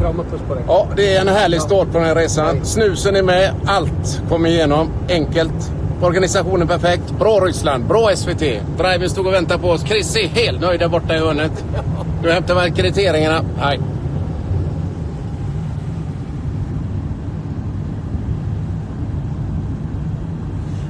[0.00, 0.64] Kram och puss på dig.
[0.66, 2.64] Ja, det är en härlig start på den här resan.
[2.64, 3.54] Snusen är med.
[3.66, 4.88] Allt kommer igenom.
[5.08, 5.72] Enkelt.
[6.02, 7.10] Organisationen perfekt.
[7.18, 7.84] Bra Ryssland.
[7.84, 8.40] Bra SVT.
[8.78, 9.82] Driven stod och väntade på oss.
[9.82, 11.64] Chris är helt nöjd där borta i hörnet.
[12.22, 13.44] Nu hämtar vi krediteringarna.
[13.58, 13.80] Nej.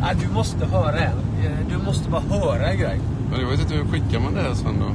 [0.00, 1.12] Ja, du måste höra en.
[1.70, 3.00] Du måste bara höra en grej.
[3.30, 4.86] Men jag vet inte, hur skickar man det här sen då?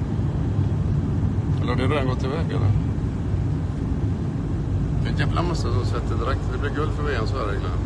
[1.62, 2.85] Eller har det redan gått iväg eller?
[5.06, 6.42] Vilken jävla massa som sätter direkt.
[6.52, 7.80] Det blir guld för VM Sverige Glenn.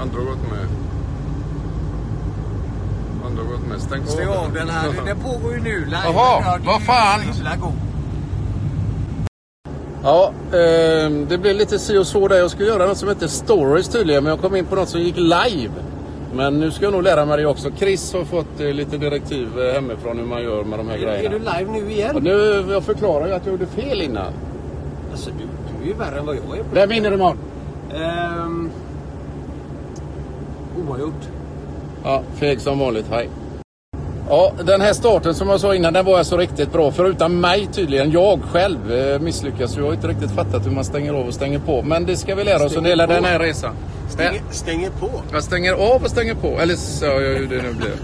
[0.00, 0.66] Andra har gått med.
[3.26, 3.80] Andra har gått med.
[3.80, 4.92] Stäng av Stäng av den här.
[5.06, 5.86] Den pågår ju nu.
[5.92, 7.20] Jaha, Ja, det är vad fan.
[10.02, 12.36] Ja, eh, det blev lite si och så där.
[12.36, 14.24] Jag skulle göra något som heter stories tydligen.
[14.24, 15.72] Men jag kom in på något som gick live.
[16.34, 17.70] Men nu ska jag nog lära mig det också.
[17.76, 21.00] Chris har fått eh, lite direktiv eh, hemifrån hur man gör med de här Är,
[21.00, 21.24] grejerna.
[21.36, 22.16] är du live nu igen?
[22.16, 24.32] Och nu, jag förklarar ju att jag gjorde fel innan.
[25.12, 25.44] Alltså, du
[25.84, 26.62] är ju värre än vad jag är.
[26.62, 27.38] På Vem vinner imorgon?
[27.94, 28.70] Ehm,
[30.88, 31.22] oavgjort.
[32.04, 33.06] Ja, feg som vanligt.
[33.10, 33.28] Hej.
[34.28, 36.90] Ja, den här starten som jag sa innan, den var alltså riktigt bra.
[36.90, 38.10] Förutom mig tydligen.
[38.10, 39.76] Jag själv eh, misslyckas.
[39.76, 41.82] Jag har inte riktigt fattat hur man stänger av och stänger på.
[41.82, 43.74] Men det ska vi lära oss under hela den här resan.
[44.10, 45.10] Stänger, stänger på.
[45.32, 46.48] Jag stänger av och stänger på.
[46.48, 47.94] Eller så jag hur det nu blir.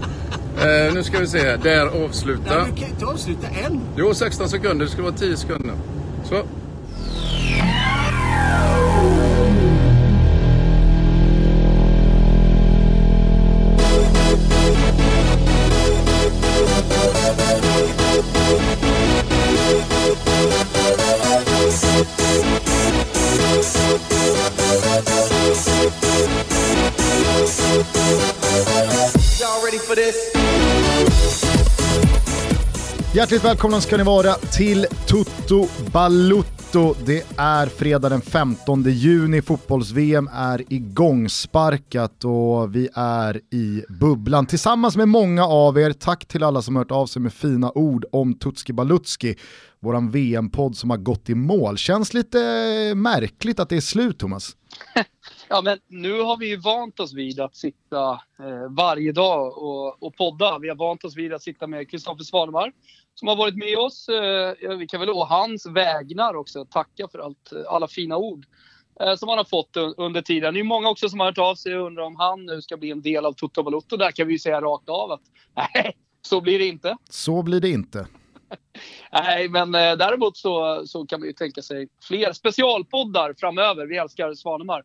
[0.51, 1.57] Eh, nu ska vi se här.
[1.63, 2.57] Där avsluta.
[2.57, 3.81] Nej, du kan inte avsluta än.
[3.95, 4.85] Jo, 16 sekunder.
[4.85, 5.75] Det ska vara 10 sekunder.
[6.23, 6.35] Så.
[29.91, 30.33] For this?
[33.13, 36.95] Hjärtligt välkomna ska ni vara till Toto Balutto.
[37.05, 44.97] Det är fredag den 15 juni, fotbolls-VM är igångsparkat och vi är i bubblan tillsammans
[44.97, 45.93] med många av er.
[45.93, 49.35] Tack till alla som hört av sig med fina ord om Tutski Balutski,
[49.79, 51.77] våran VM-podd som har gått i mål.
[51.77, 52.37] Känns lite
[52.95, 54.55] märkligt att det är slut Thomas.
[55.51, 60.03] Ja, men nu har vi ju vant oss vid att sitta eh, varje dag och,
[60.03, 60.59] och podda.
[60.59, 62.71] Vi har vant oss vid att sitta med Kristoffer Svanemar
[63.15, 64.09] som har varit med oss.
[64.09, 68.45] Eh, vi kan väl å hans vägnar också tacka för allt, eh, alla fina ord
[69.01, 70.53] eh, som han har fått un, under tiden.
[70.53, 72.77] Det är många också som har hört av sig och undrar om han nu ska
[72.77, 73.97] bli en del av Toto Balotto.
[73.97, 75.21] Där kan vi ju säga rakt av att
[75.55, 76.97] nej, så blir det inte.
[77.09, 78.07] Så blir det inte.
[79.11, 83.85] Nej, men eh, däremot så, så kan man ju tänka sig fler specialpoddar framöver.
[83.85, 84.83] Vi älskar Svanemar.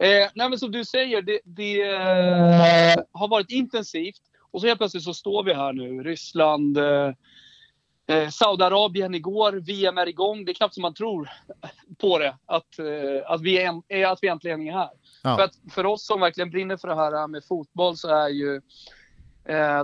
[0.00, 4.20] Eh, nej, men som du säger, det, det eh, har varit intensivt.
[4.50, 6.02] Och så helt plötsligt så står vi här nu.
[6.02, 7.12] Ryssland, eh,
[8.06, 9.52] eh, Saudiarabien igår.
[9.52, 10.44] VM är igång.
[10.44, 11.30] Det är knappt som man tror
[11.98, 12.36] på det.
[12.46, 14.90] Att, eh, att, vi, är, är, att vi äntligen är här.
[15.22, 15.36] Ja.
[15.36, 18.56] För, att, för oss som verkligen brinner för det här med fotboll så är ju
[18.56, 18.62] eh,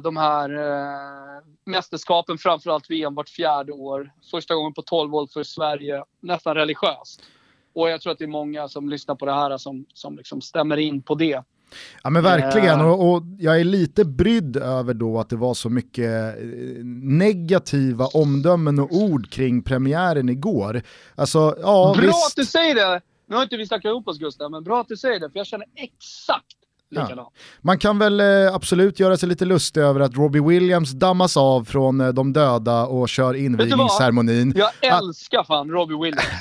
[0.02, 4.12] de här eh, mästerskapen, framförallt VM vart fjärde år.
[4.30, 7.22] Första gången på 12 år för Sverige, nästan religiöst.
[7.74, 10.40] Och jag tror att det är många som lyssnar på det här som, som liksom
[10.40, 11.42] stämmer in på det.
[12.02, 12.90] Ja men verkligen, Eh.
[12.90, 18.06] och, och jag är lite brydd över då att det var så mycket eh, negativa
[18.06, 20.82] omdömen och ord kring premiären igår.
[21.14, 22.26] Alltså, ja bra visst.
[22.26, 23.00] att du säger det!
[23.26, 25.38] Nu har inte vi snackat ihop oss Gustav, men bra att du säger det, för
[25.38, 26.56] jag känner exakt
[26.92, 27.28] likadant.
[27.60, 31.64] Man kan väl eh, absolut göra sig lite lustig över att Robbie Williams dammas av
[31.64, 34.54] från eh, de döda och kör invigningsceremonin.
[34.56, 36.26] Jag älskar fan Robbie Williams.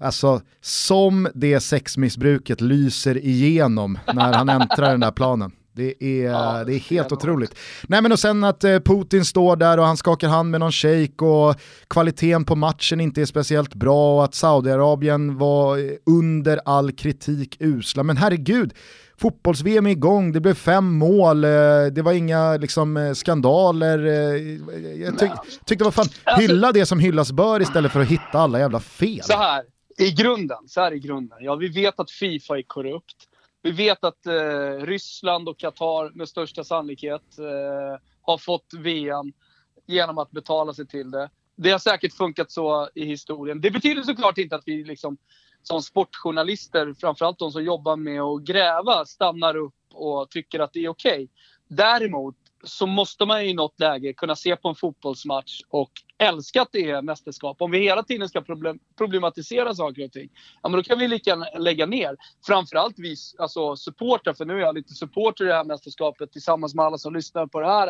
[0.00, 5.52] Alltså, som det sexmissbruket lyser igenom när han äntrar den där planen.
[5.78, 7.54] Det är, Ja, det är helt otroligt.
[7.88, 10.72] Nej men och sen att eh, Putin står där och han skakar hand med någon
[10.72, 11.54] shejk och
[11.88, 17.56] kvaliteten på matchen inte är speciellt bra och att Saudiarabien var eh, under all kritik
[17.60, 18.02] usla.
[18.02, 18.72] Men herregud,
[19.18, 21.50] fotbolls-VM är igång, det blev fem mål, eh,
[21.92, 24.06] det var inga liksom, eh, skandaler.
[24.06, 25.30] eh, Jag tyck,
[25.64, 28.80] tyckte vad fan, Alltså- hylla det som hyllas bör istället för att hitta alla jävla
[28.80, 29.22] fel.
[29.22, 29.64] Så här,
[29.98, 31.38] i grunden, så här i grunden.
[31.40, 33.16] Ja, vi vet att Fifa är korrupt.
[33.62, 39.32] Vi vet att eh, Ryssland och Qatar med största sannolikhet eh, har fått VM
[39.86, 41.30] genom att betala sig till det.
[41.56, 43.60] Det har säkert funkat så i historien.
[43.60, 45.16] Det betyder såklart inte att vi liksom,
[45.62, 50.84] som sportjournalister, framförallt de som jobbar med att gräva, stannar upp och tycker att det
[50.84, 51.28] är okej.
[51.68, 56.68] Däremot så måste man i något läge kunna se på en fotbollsmatch och älska att
[56.72, 57.62] det är mästerskap.
[57.62, 60.30] Om vi hela tiden ska problem, problematisera saker och ting,
[60.62, 62.16] ja men då kan vi lika gärna lägga ner.
[62.46, 66.74] Framförallt vi alltså supportrar, för nu är jag lite supporter i det här mästerskapet tillsammans
[66.74, 67.88] med alla som lyssnar på det här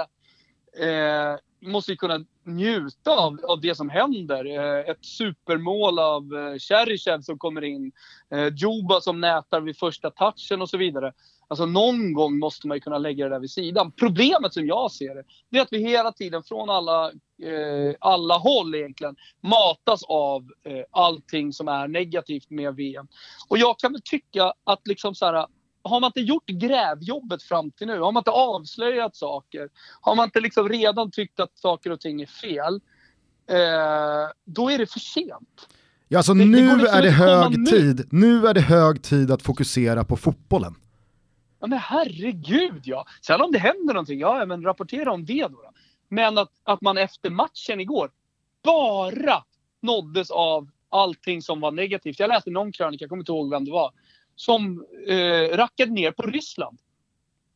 [0.79, 4.45] eh, måste ju kunna njuta av, av det som händer.
[4.45, 7.93] Eh, ett supermål av eh, Cheryshev som kommer in.
[8.31, 11.13] Eh, Juba som nätar vid första touchen och så vidare.
[11.49, 13.93] Alltså någon gång måste man ju kunna lägga det där vid sidan.
[13.93, 17.07] Problemet som jag ser det, det är att vi hela tiden från alla,
[17.43, 23.09] eh, alla håll egentligen matas av eh, allting som är negativt med VM.
[23.49, 25.47] Och jag kan väl tycka att liksom så här,
[25.83, 29.69] har man inte gjort grävjobbet fram till nu, har man inte avslöjat saker,
[30.01, 32.75] har man inte liksom redan tyckt att saker och ting är fel,
[33.51, 35.69] eh, då är det för sent.
[36.09, 38.09] Ja, alltså Det- det nu går liksom är det hög tid.
[38.11, 40.75] Nu är det hög tid att fokusera på fotbollen.
[41.61, 43.07] Ja men herregud ja.
[43.23, 45.49] Sen om det händer någonting, ja men rapportera om det då.
[45.49, 45.71] då.
[46.09, 48.11] Men att, att man efter matchen igår
[48.65, 49.45] bara
[49.83, 52.19] nåddes av allting som var negativt.
[52.21, 53.91] Jag läste någon krönika, jag kommer inte ihåg vem det var,
[54.39, 56.79] som eh, rackade ner på Ryssland.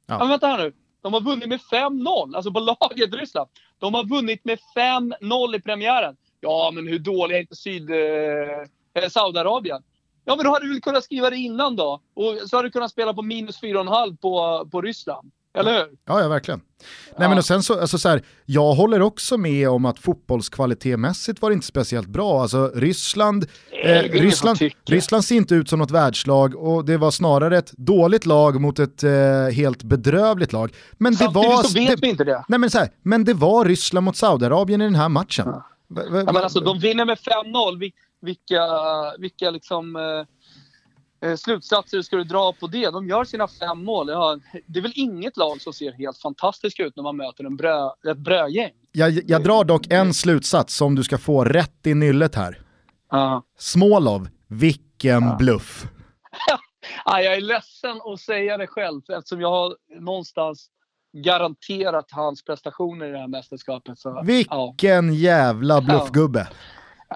[0.07, 0.19] Ja.
[0.19, 0.73] Men vänta här nu.
[1.03, 3.51] De har vunnit med 5-0, alltså på laget Ryssland.
[3.79, 6.17] De har vunnit med 5-0 i premiären.
[6.41, 7.91] Ja, men hur dåliga är inte Syd...
[7.91, 9.83] Eh, eh, Saudiarabien?
[10.25, 12.01] Ja, men då hade du väl kunnat skriva det innan då.
[12.15, 15.33] Och så hade du kunnat spela på minus 4,5 på, på Ryssland.
[15.55, 15.87] Eller hur?
[16.07, 16.61] Ja, ja verkligen.
[16.61, 17.29] Nej, Ja.
[17.29, 21.51] men och sen så, alltså så här, jag håller också med om att fotbollskvalitetmässigt var
[21.51, 22.43] det inte speciellt bra.
[22.43, 24.59] Alltså Ryssland, det eh, Ryssland.
[24.87, 28.79] Ryssland ser inte ut som något världslag och det var snarare ett dåligt lag mot
[28.79, 29.11] ett eh,
[29.55, 30.73] helt bedrövligt lag.
[30.93, 31.63] Men det Samtidigt var...
[31.63, 32.45] så vet det, vi inte det.
[32.49, 35.47] nej, men, så här, men det var Ryssland mot Saudiarabien i den här matchen.
[35.47, 37.79] Va- va- Ja, men alltså, de vinner med 5-0.
[37.81, 37.93] Vil-
[38.25, 38.61] Vilka,
[39.19, 40.03] vilka liksom, eh,
[41.37, 42.91] slutsatser ska du dra på det?
[42.91, 44.09] De gör sina fem mål.
[44.09, 47.57] Ja, det är väl inget lag som ser helt fantastiskt ut när man möter en
[47.57, 48.73] brö, ett brödgäng.
[48.93, 52.59] jag, jag drar dock en slutsats som du ska få rätt i nyllet här.
[53.11, 53.43] Ja.
[53.59, 55.87] Smolov, vilken bluff.
[57.05, 60.69] Ja, jag är ledsen att säga det själv eftersom jag har någonstans
[61.13, 63.99] garanterat hans prestationer i det här mästerskapet.
[63.99, 64.23] Så, ja.
[64.23, 66.49] Vilken jävla bluffgubbe.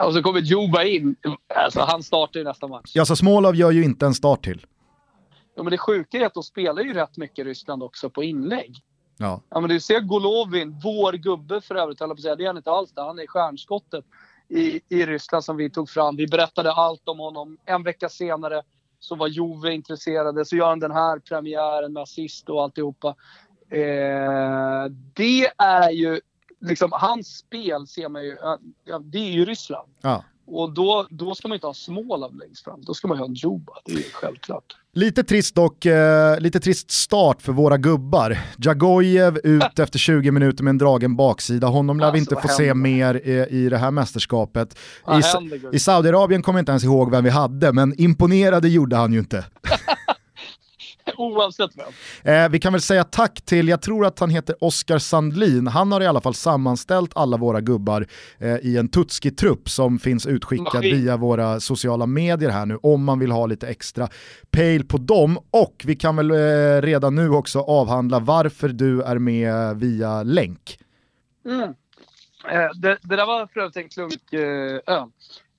[0.00, 1.16] Och så kommer Juba in.
[1.54, 2.90] Alltså, han startar ju nästa match.
[2.94, 4.66] Ja, så Smolov gör ju inte en start till.
[5.54, 8.76] Ja, men det sjuka är att de spelar ju rätt mycket Ryssland också på inlägg.
[9.18, 9.40] Ja.
[9.48, 12.36] Ja, men du ser Golovin, vår gubbe för övrigt, höll på att säga.
[12.36, 13.02] Det är han inte alls det.
[13.02, 14.04] Han är stjärnskottet
[14.48, 16.16] i, i Ryssland som vi tog fram.
[16.16, 17.58] Vi berättade allt om honom.
[17.64, 18.62] En vecka senare
[19.00, 20.44] så var Jove intresserade.
[20.44, 23.08] Så gör han den här premiären med assist och alltihopa.
[23.70, 24.84] Eh,
[25.14, 26.20] det är ju,
[26.60, 28.36] liksom hans spel ser man ju,
[28.84, 29.88] ja, det är ju Ryssland.
[30.00, 30.24] Ja.
[30.46, 32.82] Och då, då ska man inte ha Småland längst fram.
[32.82, 33.72] Då ska man ha en Juba.
[33.84, 34.76] Det är självklart.
[34.92, 38.38] Lite trist dock, eh, lite trist start för våra gubbar.
[38.56, 41.66] Jagojev ut efter 20 minuter med en dragen baksida.
[41.66, 44.78] Honom lär vi Alltså, inte vad få se mer i, i det här mästerskapet.
[45.04, 45.74] Vad I, händer?
[45.74, 49.18] I Saudiarabien kommer jag inte ens ihåg vem vi hade, men imponerade gjorde han ju
[49.18, 49.44] inte.
[51.16, 52.34] Oavsett vem.
[52.34, 55.92] Eh, vi kan väl säga tack till, jag tror att han heter Oskar Sandlin, han
[55.92, 58.06] har i alla fall sammanställt alla våra gubbar
[58.38, 60.96] eh, i en Tutski-trupp som finns utskickad Maskin.
[60.96, 64.08] via våra sociala medier här nu om man vill ha lite extra
[64.50, 65.38] pejl på dem.
[65.50, 70.78] Och vi kan väl eh, redan nu också avhandla varför du är med via länk.
[71.46, 71.74] Mm.
[72.50, 75.08] Eh, det, det där var för övrigt en klunk eh, öl.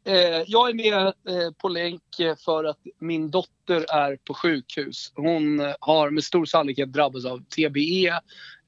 [0.08, 5.12] Eh, jag är med eh, på länk eh, för att min dotter är på sjukhus.
[5.16, 8.08] Hon eh, har med stor sannolikhet drabbats av TBE.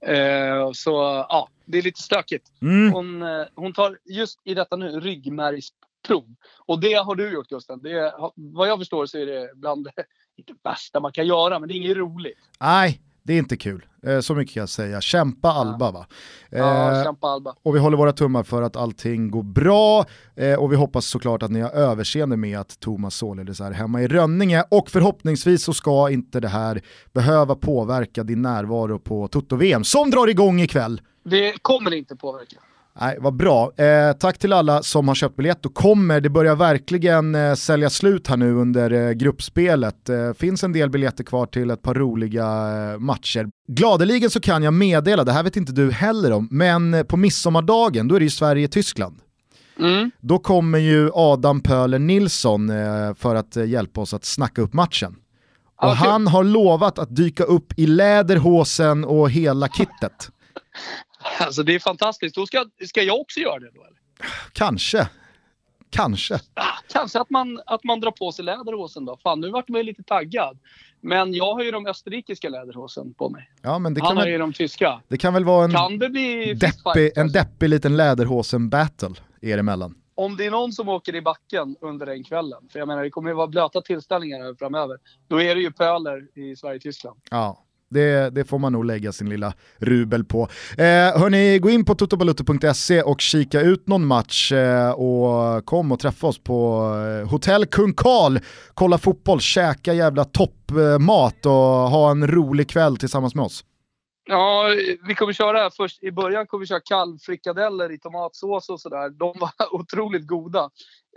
[0.06, 0.92] Eh, så
[1.30, 2.52] ja, det är lite stökigt.
[2.62, 2.94] Mm.
[2.94, 6.36] Hon, eh, hon tar just i detta nu ryggmärgsprov.
[6.58, 7.82] Och det har du gjort Gusten.
[7.82, 9.86] Det vad jag förstår så är det bland
[10.46, 12.40] det bästa man kan göra, men det är inget roligt.
[12.60, 13.86] Nej, det är inte kul.
[14.04, 15.02] Eh, så mycket kan jag säga.
[15.02, 16.06] Kämpa Alba va.
[16.50, 17.56] Ja, Eh, kämpa Alba.
[17.64, 20.06] Och vi håller våra tummar för att allting går bra
[20.36, 24.02] eh, och vi hoppas såklart att ni har överseende med att Thomas således är hemma
[24.02, 26.82] i Rönninge och förhoppningsvis så ska inte det här
[27.14, 31.02] behöva påverka din närvaro på Toto-VM som drar igång ikväll.
[31.24, 32.58] Det kommer inte påverka.
[33.02, 33.72] Nej, vad bra.
[33.78, 36.22] Eh, tack till alla som har köpt biljett och kommer.
[36.22, 40.10] Det börjar verkligen eh, sälja slut här nu under eh, gruppspelet.
[40.10, 43.50] Eh, finns en del biljetter kvar till ett par roliga eh, matcher.
[43.68, 47.18] Gladeligen så kan jag meddela, det här vet inte du heller om, men eh, på
[47.18, 49.20] midsommardagen då är det ju Sverige-Tyskland.
[49.80, 50.12] Mm.
[50.22, 55.16] Då kommer ju Adam Pöler Nilsson eh, för att hjälpa oss att snacka upp matchen.
[55.82, 60.30] Och han har lovat att dyka upp i läderhosen och hela kittet.
[61.40, 62.36] Alltså det är fantastiskt.
[62.36, 64.00] Då ska, ska jag också göra det då eller?
[64.54, 65.10] Kanske.
[65.90, 66.36] Kanske.
[66.54, 69.18] Ah, kanske att man, att man drar på sig läderhosen då.
[69.18, 70.60] Fan, nu vart man ju lite taggad.
[71.02, 73.52] Men jag har ju de österrikiska läderhosen på mig.
[73.62, 75.02] Ja, men det Han kan, har ju de tyska.
[75.08, 79.96] det kan väl vara en Kan det bli deppig, en deppig liten läderhosen-battle er emellan.
[80.16, 83.10] Om det är någon som åker i backen under den kvällen, för jag menar det
[83.10, 84.98] kommer ju vara blöta tillställningar här framöver.
[85.28, 87.20] Då är det ju Pöler i Sverige-Tyskland.
[87.32, 87.66] Ja.
[87.90, 90.42] Det, det får man nog lägga sin lilla rubel på.
[90.78, 96.00] Eh, hörni, gå in på totobalutto.se och kika ut någon match eh, och kom och
[96.00, 96.92] träffa oss på
[97.24, 98.38] eh, Hotell Kung Karl.
[98.74, 103.64] Kolla fotboll, käka jävla toppmat och ha en rolig kväll tillsammans med oss.
[104.30, 104.70] Ja,
[105.08, 106.04] vi kommer köra först.
[106.04, 109.10] I början kommer vi köra kalvfrikadeller i tomatsås och sådär.
[109.10, 110.70] De var otroligt goda.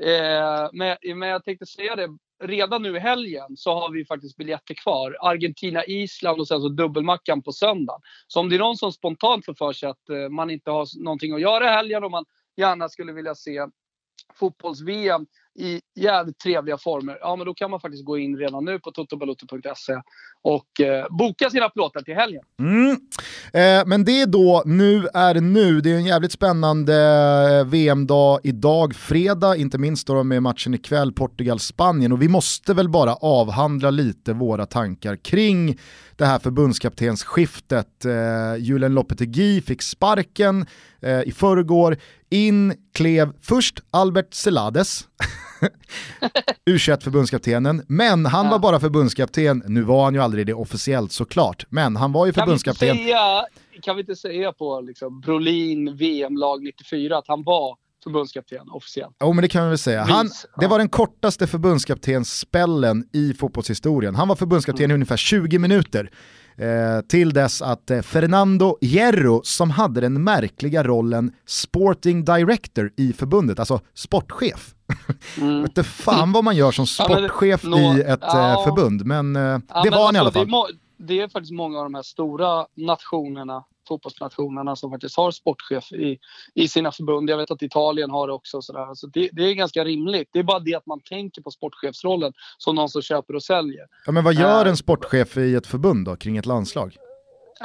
[0.03, 2.09] Eh, men, men jag tänkte säga det,
[2.43, 5.17] redan nu i helgen så har vi faktiskt biljetter kvar.
[5.21, 8.01] Argentina-Island och sen så dubbelmackan på söndag.
[8.27, 11.05] Så om det är någon som spontant får för sig att eh, man inte har
[11.05, 12.25] någonting att göra i helgen och man
[12.57, 13.67] gärna skulle vilja se
[14.35, 18.79] fotbolls-VM i jävligt trevliga former, ja men då kan man faktiskt gå in redan nu
[18.79, 20.01] på totobalotto.se
[20.43, 22.43] och eh, boka sina plåtar till helgen.
[22.59, 22.91] Mm.
[23.53, 26.95] Eh, men det är då, nu är det nu, det är en jävligt spännande
[27.59, 32.89] eh, VM-dag idag, fredag, inte minst då med matchen ikväll, Portugal-Spanien och vi måste väl
[32.89, 35.79] bara avhandla lite våra tankar kring
[36.23, 38.05] det här förbundskaptensskiftet.
[38.05, 40.67] Eh, Julen Lopetegui fick sparken
[41.01, 41.97] eh, i förrgår,
[42.31, 45.09] in klev först Albert Celades,
[46.67, 48.53] u förbundskaptenen men han ja.
[48.53, 52.33] var bara förbundskapten, nu var han ju aldrig det officiellt såklart, men han var ju
[52.33, 52.97] kan förbundskapten.
[52.97, 53.47] Vi säga,
[53.83, 59.17] kan vi inte säga på liksom, Brolin VM-lag 94 att han var förbundskapten officiellt.
[59.21, 60.05] Jo men det kan vi väl säga.
[60.05, 64.15] Han, det var den kortaste förbundskaptensspällen i fotbollshistorien.
[64.15, 64.91] Han var förbundskapten mm.
[64.91, 66.11] i ungefär 20 minuter.
[66.57, 73.13] Eh, till dess att eh, Fernando Hierro, som hade den märkliga rollen Sporting Director i
[73.13, 74.75] förbundet, alltså sportchef.
[75.41, 75.63] Mm.
[75.75, 79.37] Vet fan vad man gör som sportchef ja, det, i ett ja, eh, förbund, men
[79.37, 80.77] eh, det var han i alltså, alla fall.
[80.99, 85.31] Det är, det är faktiskt många av de här stora nationerna fotbollsnationerna som faktiskt har
[85.31, 86.19] sportchef i,
[86.55, 87.31] i sina förbund.
[87.31, 88.63] Jag vet att Italien har det också.
[88.63, 88.95] Så, där.
[88.95, 90.29] så det, det, är ganska rimligt.
[90.33, 93.87] Det är bara det att man tänker på sportchefsrollen som någon som köper och säljer.
[94.07, 96.97] Ja, men vad gör en sportchef i ett förbund då, kring ett landslag?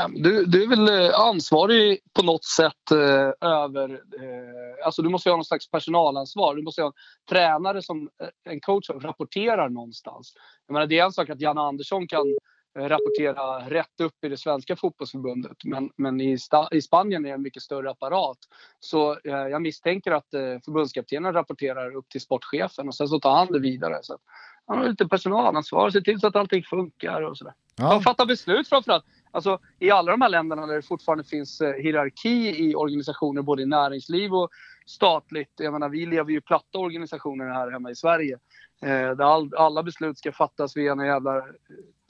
[0.09, 3.89] Du, du är väl eh, ansvarig på något sätt eh, över...
[3.89, 6.55] Eh, alltså du måste ha någon slags personalansvar.
[6.55, 6.93] Du måste ha en
[7.29, 10.33] tränare som eh, en coach som rapporterar någonstans.
[10.67, 12.46] Jag menar, det är en sak att Janne Andersson kan Eh,
[12.77, 15.57] rapportera rätt upp i det svenska fotbollsförbundet.
[15.63, 16.37] Men, men i,
[16.71, 18.37] i Spanien är det en mycket större apparat.
[18.79, 23.35] Så eh, jag misstänker att eh, förbundskaptenen rapporterar upp till sportchefen och sen så tar
[23.35, 23.99] han det vidare.
[24.01, 24.17] Så
[24.65, 27.53] han har lite personalansvar, ser till så att allting funkar och sådär.
[27.75, 27.85] Ja.
[27.85, 29.05] Han fattar beslut framförallt.
[29.31, 33.61] Alltså, I alla de här länderna där det fortfarande finns eh, hierarki i organisationer, både
[33.61, 34.49] i näringsliv och
[34.85, 35.51] statligt.
[35.55, 38.37] Jag menar, vi lever ju i platta organisationer här hemma i Sverige.
[38.81, 41.43] Eh, där all, alla beslut ska fattas via en jävla eh,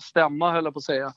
[0.04, 1.14] stämma höll jag på att säga.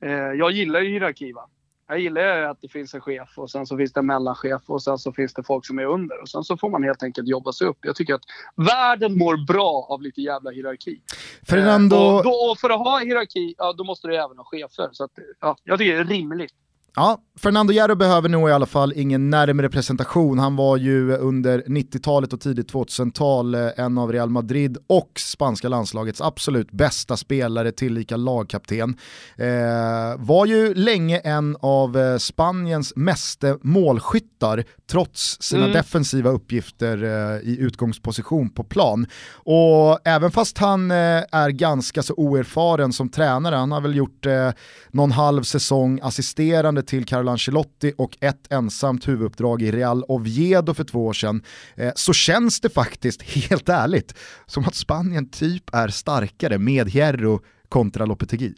[0.00, 1.48] Eh, jag gillar ju hierarki va.
[1.90, 4.82] Jag gillar att det finns en chef och sen så finns det en mellanchef och
[4.82, 7.28] sen så finns det folk som är under och sen så får man helt enkelt
[7.28, 7.78] jobba sig upp.
[7.80, 8.22] Jag tycker att
[8.56, 11.00] världen mår bra av lite jävla hierarki.
[11.48, 11.96] Fernando...
[11.96, 14.88] Eh, och, då, och för att ha hierarki, ja, då måste du även ha chefer.
[14.92, 16.54] Så att, ja, jag tycker det är rimligt.
[16.96, 20.38] Ja, Fernando Hierro behöver nog i alla fall ingen närmare presentation.
[20.38, 25.68] Han var ju under 90-talet och tidigt 2000-tal eh, en av Real Madrid och spanska
[25.68, 28.96] landslagets absolut bästa spelare, tillika lagkapten.
[29.36, 29.46] Eh,
[30.18, 35.72] var ju länge en av eh, Spaniens meste målskyttar trots sina mm.
[35.72, 39.06] defensiva uppgifter eh, i utgångsposition på plan.
[39.32, 40.96] Och även fast han eh,
[41.32, 44.50] är ganska så oerfaren som tränare, han har väl gjort eh,
[44.90, 50.84] någon halv säsong assisterande till Carlo Ancelotti och ett ensamt huvuduppdrag i Real Oviedo för
[50.84, 51.42] två år sedan,
[51.76, 54.14] eh, så känns det faktiskt helt ärligt
[54.46, 58.54] som att Spanien typ är starkare med Hierro kontra Lopetegui.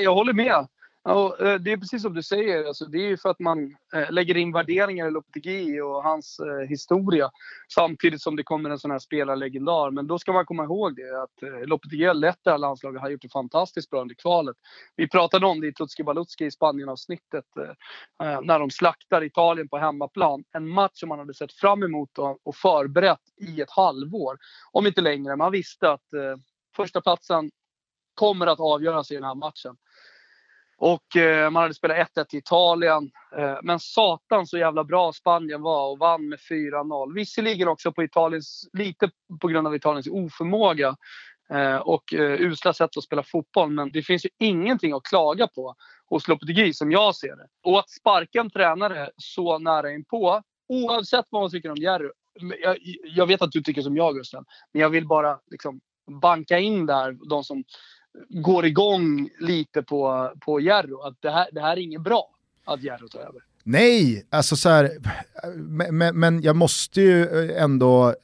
[0.00, 0.66] jag håller med.
[1.08, 3.76] Ja, eh, det är precis som du säger, alltså, det är ju för att man
[3.94, 7.30] eh, lägger in värderingar i Lopetegui och hans eh, historia
[7.74, 9.90] samtidigt som det kommer en sån här spelarlegendar.
[9.90, 13.00] Men då ska man komma ihåg det att eh, Lopetegui har lett det här landslaget,
[13.00, 14.56] har gjort det fantastiskt bra under kvalet.
[14.96, 19.68] Vi pratade om det i Tutski Balutski i Spanien-avsnittet eh, eh, när de slaktar Italien
[19.68, 20.44] på hemmaplan.
[20.52, 24.38] En match som man hade sett fram emot och, och förberett i ett halvår,
[24.72, 25.36] om inte längre.
[25.36, 26.36] Man visste att eh,
[26.76, 27.50] första platsen
[28.14, 29.76] kommer att avgöras i den här matchen.
[30.78, 33.10] Och eh, man hade spelat 1-1 i Italien.
[33.36, 37.14] Eh, men satan så jävla bra Spanien var och vann med 4-0.
[37.14, 40.96] Visserligen också på Italiens, lite på grund av Italiens oförmåga
[41.50, 43.70] eh, och eh, usla sätt att spela fotboll.
[43.70, 45.74] Men det finns ju ingenting att klaga på
[46.06, 47.46] hos Lopetegui som jag ser det.
[47.62, 52.10] Och att sparka en tränare så nära inpå, oavsett vad man tycker om Jerry.
[52.62, 55.80] Jag, jag vet att du tycker som jag Gustav, men jag vill bara liksom
[56.10, 57.64] banka in där de som
[58.28, 61.00] går igång lite på, på Jarro.
[61.00, 62.30] Att det här, det här är inget bra
[62.64, 63.40] att Jarro tar över.
[63.64, 64.90] Nej, alltså så här,
[65.92, 68.14] men, men jag måste ju eh, ändå eh,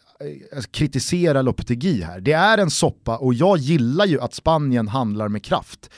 [0.57, 2.21] alltså kritisera Lopetegui här.
[2.21, 5.91] Det är en soppa och jag gillar ju att Spanien handlar med kraft.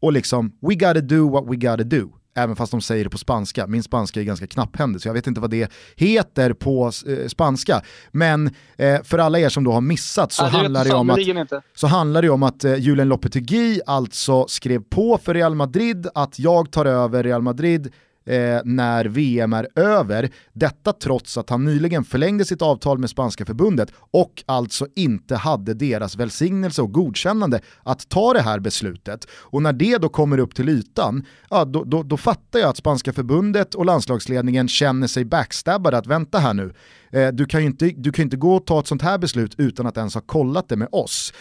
[0.00, 2.19] och liksom we gotta do what we gotta do.
[2.34, 3.66] Även fast de säger det på spanska.
[3.66, 7.82] Min spanska är ganska knapphändig så jag vet inte vad det heter på eh, spanska.
[8.10, 11.18] Men eh, för alla er som då har missat så, vet handlar, det om att,
[11.18, 11.62] inte.
[11.74, 16.38] så handlar det om att eh, Julen Lopetegui alltså skrev på för Real Madrid att
[16.38, 17.92] jag tar över Real Madrid
[18.26, 20.30] eh, när VM är över.
[20.52, 25.74] Detta trots att han nyligen förlängde sitt avtal med spanska förbundet och alltså inte hade
[25.74, 29.26] deras välsignelse och godkännande att ta det här beslutet.
[29.32, 32.76] Och när det då kommer upp till ytan, ja, då, då, då fattar jag att
[32.76, 36.74] spanska förbundet och landslagsledningen känner sig backstabbade att vänta här nu.
[37.12, 39.18] Eh, du, kan ju inte, du kan ju inte gå och ta ett sånt här
[39.18, 41.32] beslut utan att ens ha kollat det med oss.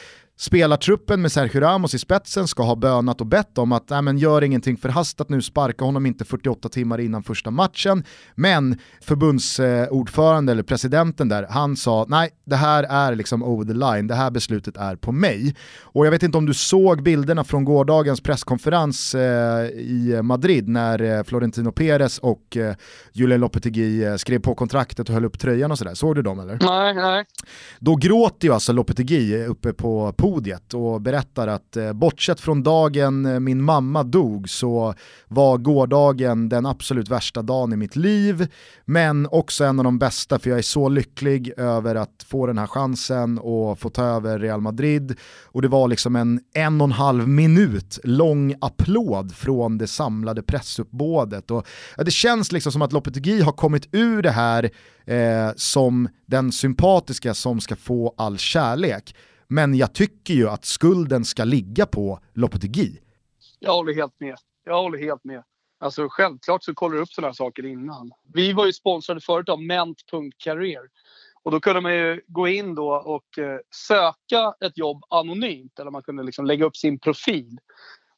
[0.41, 4.43] Spelartruppen med Sergio Ramos i spetsen ska ha bönat och bett om att men gör
[4.43, 8.03] ingenting förhastat nu, sparka honom inte 48 timmar innan första matchen.
[8.35, 14.07] Men förbundsordförande eller presidenten där, han sa nej, det här är liksom over the line,
[14.07, 15.55] det här beslutet är på mig.
[15.81, 21.01] Och jag vet inte om du såg bilderna från gårdagens presskonferens eh, i Madrid när
[21.01, 22.75] eh, Florentino Perez och eh,
[23.13, 25.93] Julen Lopetegui skrev på kontraktet och höll upp tröjan och sådär.
[25.93, 26.57] Såg du dem eller?
[26.61, 27.25] Nej, nej.
[27.79, 33.25] Då gråter ju alltså Lopetegui uppe på podiet och berättar att eh, bortsett från dagen
[33.25, 34.93] eh, min mamma dog så
[35.27, 38.47] var gårdagen den absolut värsta dagen i mitt liv,
[38.85, 42.57] men också en av de bästa för jag är så lycklig över att få den
[42.57, 45.15] här chansen och få ta över Real Madrid.
[45.45, 50.43] Och det var liksom en en och en halv minut lång applåd från det samlade
[50.43, 51.51] pressuppbådet.
[51.51, 51.67] Och,
[51.97, 54.69] det känns liksom som att Lopetegui har kommit ur det här
[55.05, 59.15] eh, som den sympatiska som ska få all kärlek.
[59.49, 62.99] Men jag tycker ju att skulden ska ligga på Lopetegui.
[63.59, 64.35] Jag håller helt med.
[64.65, 65.43] Jag håller helt med.
[65.79, 68.11] Alltså självklart så kollar du upp sådana här saker innan.
[68.33, 70.81] Vi var ju sponsrade förut av ment.career.
[71.43, 75.79] Och då kunde man ju gå in då och eh, söka ett jobb anonymt.
[75.79, 77.57] Eller man kunde liksom lägga upp sin profil.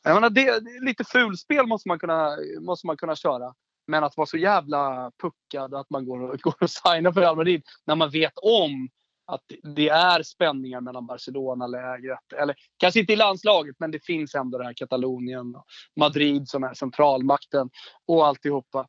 [0.04, 3.54] Jag menar, det, det är lite fulspel måste man, kunna, måste man kunna köra.
[3.88, 7.36] Men att vara så jävla puckad att man går och, går och signar för Real
[7.36, 8.90] Madrid när man vet om
[9.34, 9.42] att
[9.76, 12.34] det är spänningar mellan Barcelona-lägret.
[12.42, 16.64] Eller kanske inte i landslaget, men det finns ändå det här Katalonien och Madrid som
[16.64, 17.70] är centralmakten
[18.08, 18.88] och alltihopa.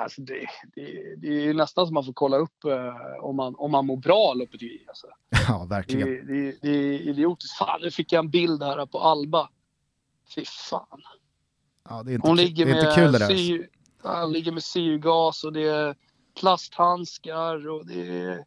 [0.00, 3.54] Alltså det, det, det är ju nästan som man får kolla upp eh, om, man,
[3.56, 4.84] om man mår bra Lopetegui.
[4.88, 5.06] Alltså.
[5.48, 6.08] Ja, Det, verkligen.
[6.26, 7.56] det, det är idiotiskt.
[7.58, 9.48] Fan, nu fick jag en bild här på Alba.
[10.34, 11.02] Fy fan.
[11.88, 13.68] Ja, det är inte, Hon ligger det är inte med, kul det där.
[14.08, 15.96] han ligger med syrgas och det är
[16.40, 18.44] plasthandskar och det är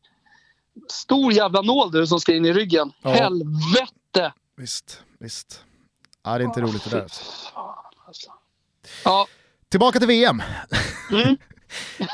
[0.89, 2.91] stor jävla nål du som ska in i ryggen.
[3.01, 3.09] Ja.
[3.09, 4.33] Helvete!
[4.57, 5.63] Visst, visst.
[6.23, 7.01] Ja, det är inte roligt det där.
[7.01, 8.31] Alltså.
[9.03, 9.27] Ja,
[9.69, 10.41] Tillbaka till VM.
[11.11, 11.37] Mm.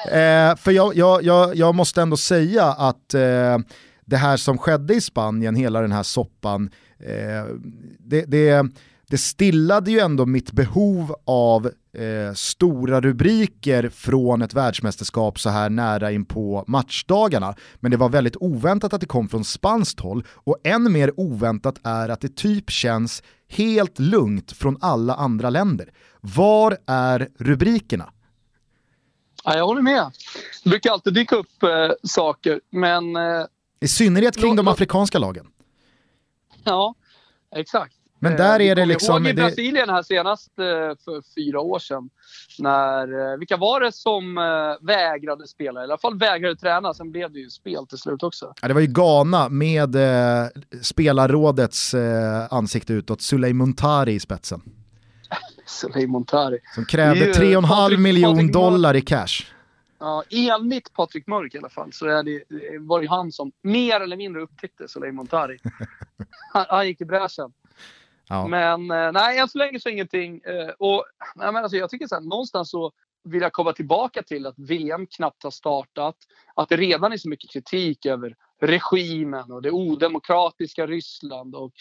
[0.51, 3.57] eh, för jag, jag, jag, jag måste ändå säga att eh,
[4.05, 7.55] det här som skedde i Spanien, hela den här soppan, eh,
[7.99, 8.65] det, det,
[9.07, 15.69] det stillade ju ändå mitt behov av eh, stora rubriker från ett världsmästerskap så här
[15.69, 17.55] nära in på matchdagarna.
[17.75, 21.79] Men det var väldigt oväntat att det kom från spanskt håll och än mer oväntat
[21.83, 25.89] är att det typ känns helt lugnt från alla andra länder.
[26.21, 28.09] Var är rubrikerna?
[29.43, 30.11] ja, jag håller med.
[30.63, 33.45] Det brukar alltid dyka upp eh, saker, men eh,
[33.79, 35.47] I synnerhet kring de afrikanska lagen.
[36.63, 36.95] ja,
[37.55, 37.95] exakt.
[38.23, 39.25] Men Eh, där är det liksom...
[39.25, 40.65] ihåg i Brasilien här senast eh,
[41.05, 42.09] för fyra år sedan.
[42.59, 44.35] När, eh, vilka var det som
[44.81, 45.79] vägrade spela?
[45.81, 46.93] I alla fall vägrade träna.
[46.93, 48.53] Sen blev det ju spel till slut också.
[48.61, 50.47] ja, det var ju Ghana med eh,
[50.81, 54.61] spelarrådets eh, ansikte utåt, Suley Muntari i spetsen.
[55.65, 56.59] Soleil Montari.
[56.75, 59.45] Som krävde Det är ju 3,5 Patrik- miljon Patrik Mör- dollar i cash.
[59.99, 62.43] Ja, enligt Patrik Mörk i alla fall så är det,
[62.79, 65.57] var det ju han som mer eller mindre upptäckte Soleil Montari.
[66.53, 67.51] han, han gick i bräschen.
[68.29, 68.47] Ja.
[68.47, 70.41] Men eh, nej, än så länge så ingenting.
[70.45, 71.05] Eh, och,
[71.35, 72.91] nej, men alltså, jag tycker så här, någonstans så
[73.23, 76.15] vill jag komma tillbaka till att VM knappt har startat.
[76.55, 81.71] Att det redan är så mycket kritik över regimen och det odemokratiska Ryssland och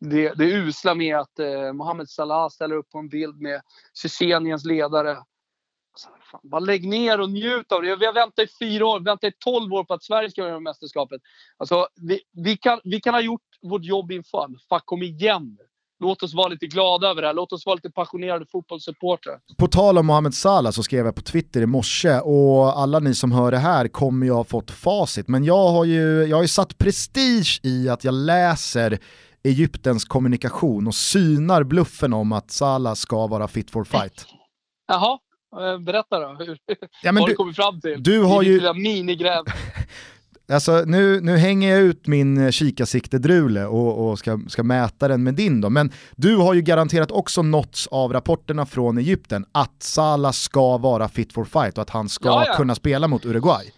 [0.00, 3.62] det, det usla med att eh, Mohammed Salah ställer upp på en bild med
[3.94, 5.10] Tjetjeniens ledare.
[5.10, 7.96] Alltså, fan, bara lägg ner och njut av det.
[7.96, 10.60] Vi har väntat i fyra år, väntat i tolv år på att Sverige ska göra
[10.60, 11.22] mästerskapet.
[11.56, 15.56] Alltså, vi, vi, kan, vi kan ha gjort vårt jobb inför, men fan kom igen
[15.58, 15.67] nu.
[16.00, 17.34] Låt oss vara lite glada över det här.
[17.34, 19.38] Låt oss vara lite passionerade fotbollssupportrar.
[19.56, 23.14] På tal om Mohamed Salah så skrev jag på Twitter i morse och alla ni
[23.14, 25.28] som hör det här kommer ju ha fått facit.
[25.28, 28.98] Men jag har ju, jag har ju satt prestige i att jag läser
[29.44, 34.26] Egyptens kommunikation och synar bluffen om att Salah ska vara fit for fight.
[34.88, 35.18] Jaha,
[35.60, 36.36] eh, berätta då.
[36.44, 36.58] Hur,
[37.02, 38.02] Ja, vad du- du kommit fram till?
[38.02, 39.44] du har ju- minigräv.
[40.52, 45.22] Alltså, nu, nu hänger jag ut min eh, kikarsikte-drule och, och ska, ska mäta den
[45.22, 45.70] med din då.
[45.70, 51.08] Men du har ju garanterat också nåtts av rapporterna från Egypten att Salah ska vara
[51.08, 52.54] fit for fight och att han ska Ja, ja.
[52.56, 53.72] kunna spela mot Uruguay.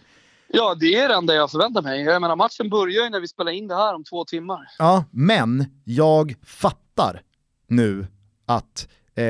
[0.47, 2.01] Ja, det är det enda jag förväntar mig.
[2.01, 4.59] Jag menar, matchen börjar ju när vi spelar in det här om två timmar.
[4.77, 7.21] Ja, men jag fattar
[7.67, 8.07] nu
[8.45, 9.23] att eh,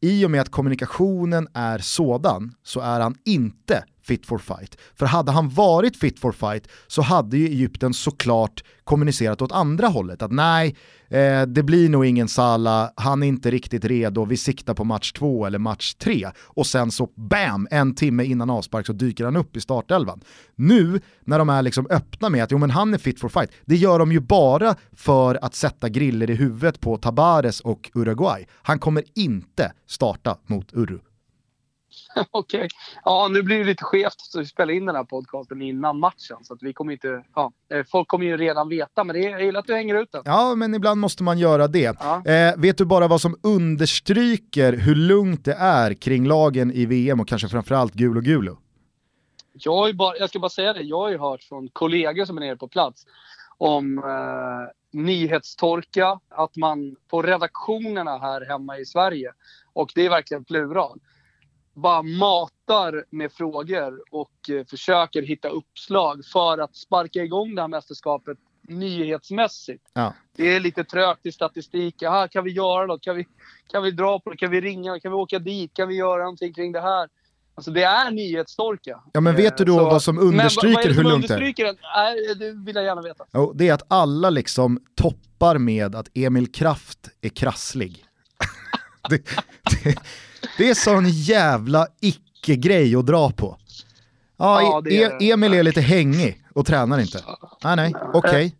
[0.00, 4.78] i och med att kommunikationen är sådan så är han inte fit for fight.
[4.94, 9.86] För hade han varit fit for fight så hade ju Egypten såklart kommunicerat åt andra
[9.86, 10.22] hållet.
[10.22, 10.76] Att nej,
[11.08, 15.12] eh, det blir nog ingen Salah, han är inte riktigt redo, vi siktar på match
[15.12, 16.30] två eller match tre.
[16.44, 20.20] Och sen så bam, en timme innan avspark så dyker han upp i startelvan.
[20.54, 23.50] Nu när de är liksom öppna med att jo men han är fit for fight,
[23.64, 28.46] det gör de ju bara för att sätta griller i huvudet på Tabares och Uruguay.
[28.62, 30.98] Han kommer inte starta mot Uru.
[32.30, 32.68] Okej.
[33.04, 36.36] Ja, nu blir det lite skevt att vi spelar in den här podcasten innan matchen.
[36.42, 37.24] Så att vi kommer inte...
[37.34, 39.94] Ja, eh, folk kommer ju redan veta, men det är, jag gillar att du hänger
[40.02, 40.22] ut den.
[40.24, 41.96] Ja, men ibland måste man göra det.
[42.00, 42.22] Ja.
[42.24, 47.20] Eh, vet du bara vad som understryker hur lugnt det är kring lagen i VM
[47.20, 48.58] och kanske framförallt Gulo Gulo?
[49.52, 52.40] Jag, bara, jag ska bara säga det, jag har ju hört från kollegor som är
[52.40, 53.06] nere på plats
[53.58, 59.32] om eh, nyhetstorka, att man på redaktionerna här hemma i Sverige,
[59.72, 61.00] och det är verkligen plural,
[61.78, 67.68] bara matar med frågor och eh, försöker hitta uppslag för att sparka igång det här
[67.68, 68.38] mästerskapet
[68.68, 69.84] nyhetsmässigt.
[69.92, 70.14] Ja.
[70.36, 72.02] Det är lite trögt i statistik.
[72.02, 73.02] Aha, kan vi göra något?
[73.02, 73.26] Kan vi,
[73.72, 74.36] kan vi dra på det?
[74.36, 75.00] Kan vi ringa?
[75.00, 75.74] Kan vi åka dit?
[75.74, 77.08] Kan vi göra någonting kring det här?
[77.54, 79.00] Alltså det är nyhetstorka.
[79.12, 81.34] Ja, men vet du då Eh, vad som understryker vad det hur som lugnt det
[81.34, 81.36] är?
[81.36, 81.76] understryker det?
[81.96, 83.24] Nej, det vill jag gärna veta.
[83.32, 88.04] Jo, det är att alla liksom toppar med att Emil Kraft är krasslig.
[89.10, 89.22] det,
[89.84, 89.98] det,
[90.58, 93.56] det är sån jävla icke-grej att dra på.
[94.38, 95.30] Ja, Ja, det är e-.
[95.32, 97.20] Emil är lite hängig och tränar inte.
[97.64, 98.54] Nej, nej, okej.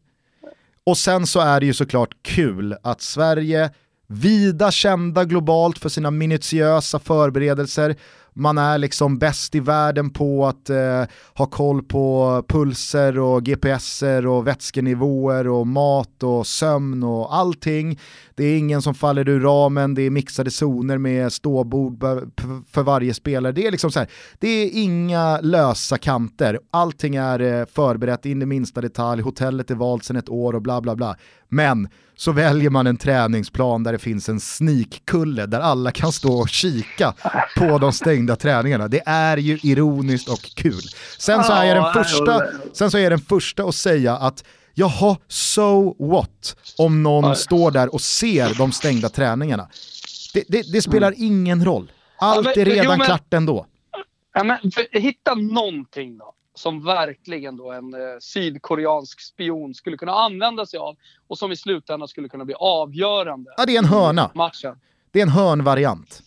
[0.84, 3.70] Och sen så är det ju såklart kul att Sverige,
[4.06, 7.96] vida kända globalt för sina minutiösa förberedelser,
[8.38, 14.27] man är liksom bäst i världen på att eh, ha koll på pulser och GPSer
[14.27, 17.98] och vätskenivåer och mat och sömn och allting.
[18.35, 22.01] Det är ingen som faller ur ramen, det är mixade zoner med ståbord
[22.70, 23.53] för varje spelare.
[23.53, 26.61] Det är liksom så här, det är inga lösa kanter.
[26.70, 30.62] Allting är eh, förberett in i minsta detalj, hotellet är valt sedan ett år och
[30.62, 31.16] bla bla bla.
[31.48, 36.40] Men så väljer man en träningsplan där det finns en sneakkulle där alla kan stå
[36.40, 37.14] och kika
[37.57, 38.88] på de stängda träningarna.
[38.88, 40.83] Det är ju ironiskt och kul.
[41.18, 44.44] Sen så är jag den första, sen så är jag den första att säga att
[44.74, 49.68] jaha, so what om någon står där och ser de stängda träningarna.
[50.35, 51.92] Det, det, det spelar ingen roll.
[52.18, 52.61] Allt Mm.
[52.61, 53.66] Är redan klart ändå.
[54.35, 54.59] Ja, men,
[54.92, 60.97] hitta någonting då som verkligen då en eh, sydkoreansk spion skulle kunna använda sig av
[61.27, 63.55] och som i slutändan skulle kunna bli avgörande.
[63.57, 64.31] Ja, det är en hörna.
[64.35, 64.81] Matchen.
[65.11, 66.23] Det är en hörnvariant.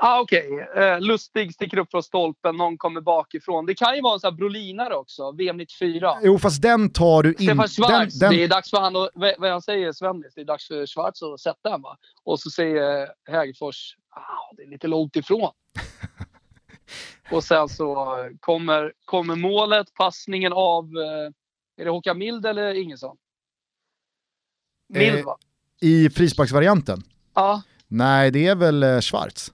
[0.00, 3.66] Ah, Okej, eh, Lustig sticker upp från stolpen, någon kommer bakifrån.
[3.66, 6.18] Det kan ju vara en sån här brolinare också, VM 94.
[6.22, 7.34] Jo, fast den tar du in...
[7.34, 10.40] Stefan Den, Schwarz, den, det är dags för han att, vad han säger Svennis, det
[10.40, 11.96] är dags för Schwarz att sätta den va?
[12.24, 15.50] Och så säger Hägerfors, ah, det är lite långt ifrån.
[17.30, 21.32] och sen så kommer, kommer målet, passningen av, eh,
[21.80, 23.16] är det Håkan Mild eller Ingesson?
[24.88, 25.36] Mild Eh, va?
[25.80, 27.02] I frisparksvarianten?
[27.34, 27.62] Ja.
[27.88, 29.52] Nej, det är väl eh, Schwarz.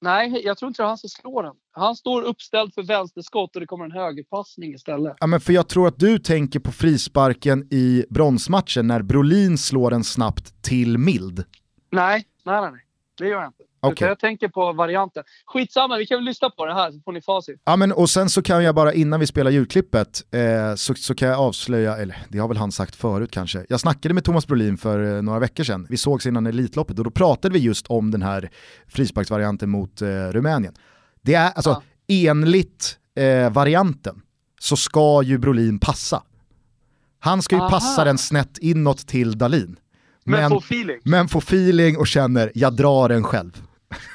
[0.00, 1.54] Nej, jag tror inte det är han som slår den.
[1.72, 5.16] Han står uppställd för vänsterskott och det kommer en högerpassning istället.
[5.20, 9.90] Ja, men för jag tror att du tänker på frisparken i bronsmatchen när Brolin slår
[9.90, 11.44] den snabbt till Mild.
[11.90, 12.80] Nej, nej, nej.
[13.18, 13.62] Det gör jag inte.
[13.92, 15.22] Utan jag tänker på varianten.
[15.46, 17.62] Skitsamma, vi kan väl lyssna på det här så får ni facit.
[17.64, 21.14] Ja, men, och sen så kan jag bara innan vi spelar ljudklippet eh, så, så
[21.14, 23.66] kan jag avslöja, eller det har väl han sagt förut kanske.
[23.68, 25.86] Jag snackade med Thomas Brolin för eh, några veckor sedan.
[25.90, 28.50] Vi sågs innan Elitloppet och då pratade vi just om den här
[28.88, 30.74] frisparksvarianten mot eh, Rumänien.
[31.22, 34.22] Det är alltså enligt eh, varianten
[34.60, 36.22] så ska ju Brolin passa.
[37.18, 37.70] Han ska ju Aha.
[37.70, 39.76] passa den snett inåt till Dalin.
[40.24, 40.98] Men, Men, få feeling.
[41.04, 43.62] men får feeling och känner, jag drar den själv.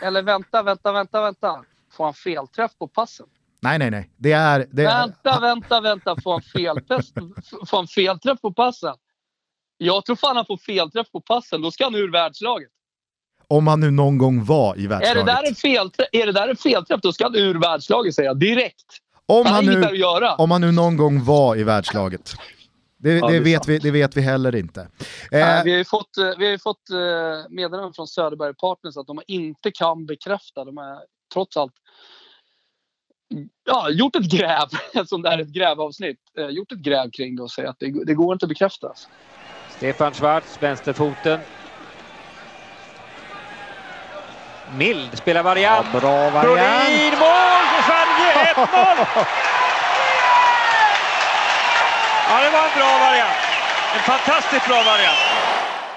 [0.04, 1.64] Eller vänta, vänta, vänta, vänta.
[1.92, 3.26] Får han felträff på passen?
[3.60, 4.10] Nej, nej, nej.
[4.18, 4.68] Det är...
[4.72, 6.16] Det är Vänta, vänta, vänta.
[6.24, 7.06] Får han, felträff,
[7.70, 8.94] får han felträff på passen?
[9.78, 11.62] Jag tror fan han får felträff på passen.
[11.62, 12.70] Då ska han ur världslaget.
[13.48, 15.26] om han nu någon gång var i Är det, världslaget.
[15.26, 18.40] där en felträff, är det där en felträff, då ska han ur världslaget säger jag
[18.40, 18.86] direkt.
[19.26, 20.04] om, Han han nu,
[20.38, 22.34] om han nu någon gång var i världslaget.
[23.08, 23.68] Det, Ja, det, vet sant.
[23.68, 24.82] vi, det vet vi heller inte.
[24.82, 24.88] Eh,
[25.32, 26.98] Nej, vi har ju fått, eh, vi har ju fått eh,
[27.50, 30.66] meddelanden från Söderberg Partners att de inte kan bekräfta.
[30.66, 31.00] De är
[31.34, 31.74] trots allt
[33.66, 34.68] ja, gjort ett gräv,
[35.08, 37.80] som det här är ett grävavsnitt, eh, gjort ett gräv kring det och säger att
[37.80, 38.94] det, det går inte att bekräfta.
[39.70, 41.40] Stefan Schwarz, vänsterfoten.
[44.78, 45.88] Mild spelar variant.
[45.94, 46.46] Ja, bra variant.
[46.46, 48.54] Brolin, mål för Sverige!
[49.24, 49.44] 1-0!
[52.30, 53.40] Ja, det var en bra variant.
[53.96, 55.48] En fantastiskt bra variant.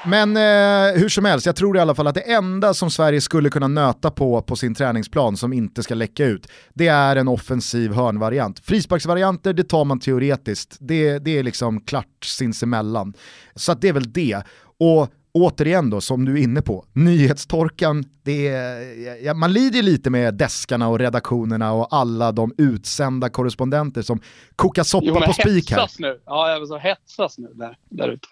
[0.05, 3.21] Men eh, hur som helst, jag tror i alla fall att det enda som Sverige
[3.21, 7.29] skulle kunna nöta på på sin träningsplan som inte ska läcka ut, det är en
[7.29, 8.61] offensiv hörnvariant.
[8.65, 10.77] Frisparksvarianter, det tar man teoretiskt.
[10.81, 13.13] Det, det är liksom klart sinsemellan.
[13.55, 14.43] Så att det är väl det.
[14.81, 20.35] Och återigen då, som du är inne på, nyhetstorkan, det är, man lider lite med
[20.35, 24.21] deskarna och redaktionerna och alla de utsända korrespondenter som
[24.57, 25.89] kokar soppa Jo, på spik här.
[25.99, 26.21] nu.
[26.27, 28.29] Ja, jag vill så hetsas nu där, där ute.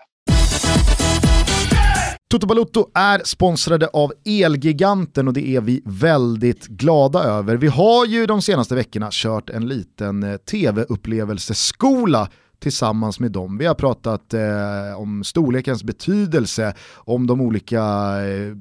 [2.31, 7.57] Toto Balotto är sponsrade av Elgiganten och det är vi väldigt glada över.
[7.57, 12.29] Vi har ju de senaste veckorna kört en liten eh, tv-upplevelseskola
[12.61, 13.59] tillsammans med dem.
[13.59, 17.83] Vi har pratat eh, om storlekens betydelse, om de olika
[18.27, 18.57] eh,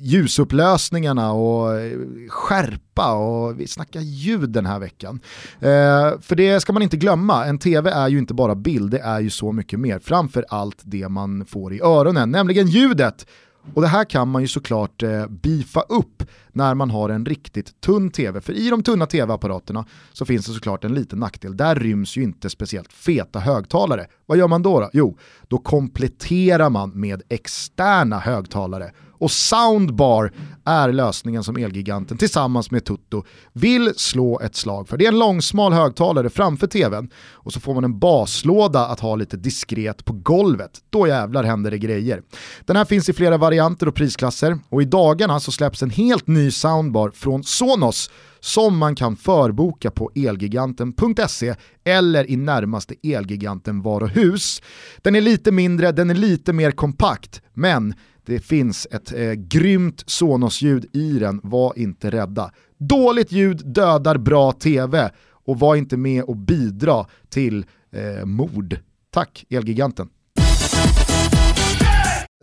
[0.00, 5.20] ljusupplösningarna och eh, skärpa och vi snackar ljud den här veckan.
[5.60, 9.00] Eh, för det ska man inte glömma, en tv är ju inte bara bild, det
[9.00, 9.98] är ju så mycket mer.
[9.98, 13.26] Framför allt det man får i öronen, nämligen ljudet.
[13.74, 16.22] Och det här kan man ju såklart eh, beefa upp
[16.52, 18.40] när man har en riktigt tunn tv.
[18.40, 21.56] För i de tunna tv-apparaterna så finns det såklart en liten nackdel.
[21.56, 24.06] Där ryms ju inte speciellt feta högtalare.
[24.26, 24.80] Vad gör man då?
[24.80, 24.90] då?
[24.92, 28.90] Jo, då kompletterar man med externa högtalare.
[29.22, 30.32] Och Soundbar
[30.64, 34.96] är lösningen som Elgiganten tillsammans med Tutto vill slå ett slag för.
[34.96, 39.16] Det är en långsmal högtalare framför tvn och så får man en baslåda att ha
[39.16, 40.70] lite diskret på golvet.
[40.90, 42.22] Då jävlar händer det grejer.
[42.66, 46.26] Den här finns i flera varianter och prisklasser och i dagarna så släpps en helt
[46.26, 48.10] ny soundbar från Sonos
[48.42, 54.62] som man kan förboka på elgiganten.se eller i närmaste Elgiganten varuhus.
[55.02, 57.94] Den är lite mindre, den är lite mer kompakt, men
[58.26, 62.52] det finns ett eh, grymt Sonos-ljud i den, var inte rädda.
[62.78, 65.10] Dåligt ljud dödar bra tv
[65.44, 68.76] och var inte med och bidra till eh, mord.
[69.10, 70.08] Tack Elgiganten.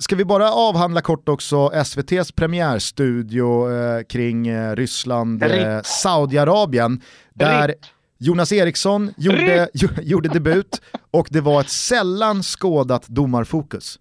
[0.02, 7.02] Ska vi bara avhandla kort också SVTs premiärstudio eh, kring eh, Ryssland, eh, Saudiarabien,
[7.34, 7.78] där Ripp.
[8.18, 9.70] Jonas Eriksson gjorde,
[10.02, 10.82] gjorde debut
[11.12, 14.00] och det var ett sällan skådat domarfokus.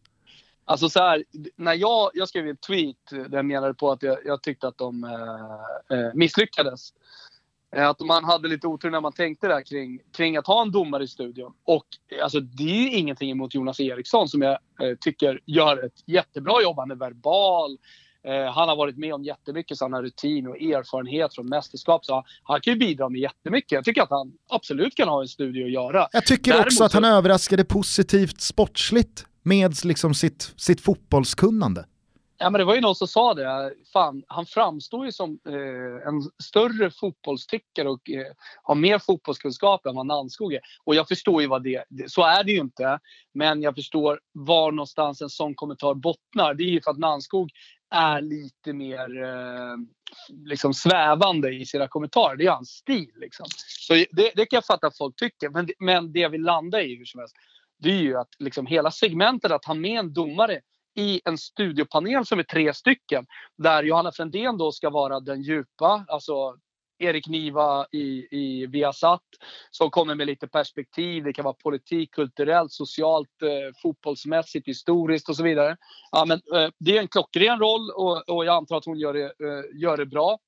[0.65, 1.25] Alltså så här,
[1.57, 4.79] när jag, jag skrev en tweet där jag menade på att jag, jag tyckte att
[4.79, 6.93] de eh, eh, misslyckades.
[7.77, 10.71] Eh, Att man hade lite otur när man tänkte där kring, kring att ha en
[10.71, 11.53] domare i studion.
[11.65, 11.87] Och
[12.19, 16.03] eh, alltså, det är ju ingenting emot Jonas Eriksson som jag eh, tycker gör ett
[16.07, 16.77] jättebra jobb.
[16.79, 17.79] Han är verbal.
[18.27, 22.05] Eh, han har varit med om jättemycket, så han har rutin och erfarenhet från mästerskap.
[22.05, 23.73] Så han, han kan ju bidra med jättemycket.
[23.73, 26.09] Jag tycker att han absolut kan ha en studio att göra.
[26.13, 31.85] Jag tycker Däremot också att han så- överraskade positivt sportsligt med liksom sitt, sitt fotbollskunnande.
[32.41, 33.75] Ja, men det var ju någon som sa det.
[33.93, 39.95] Fan, han framstår ju som eh, en större fotbollstyckare och eh, har mer fotbollskunskap än
[39.95, 40.61] vad Nannskog är.
[40.85, 42.99] Och jag förstår ju vad det det- Så är det ju inte.
[43.35, 46.55] Men jag förstår var någonstans en sån kommentar bottnar.
[46.55, 47.51] Det är ju för att Nannskog
[47.91, 49.77] är lite mer eh,
[50.45, 52.37] liksom svävande i sina kommentarer.
[52.37, 53.13] Det är hans stil.
[53.17, 53.47] Liksom.
[53.67, 55.49] Så det, det kan jag fatta att folk tycker.
[55.49, 57.37] Men, men det jag vill landa i hur som helst,
[57.79, 60.61] det är ju att liksom hela segmentet att ha med en domare
[60.99, 63.27] i en studiopanel som är tre stycken.
[63.59, 66.57] Där Johanna Frändén då ska vara den djupa, alltså
[66.99, 69.23] Erik Niva i, i Viasat
[69.71, 71.25] som kommer med lite perspektiv.
[71.25, 75.77] Det kan vara politik, kulturellt, socialt, eh, fotbollsmässigt, historiskt och så vidare.
[76.11, 79.15] Ja, men, eh, det är en klockren roll och, och jag antar att hon gör
[79.15, 80.39] det, eh, gör det bra.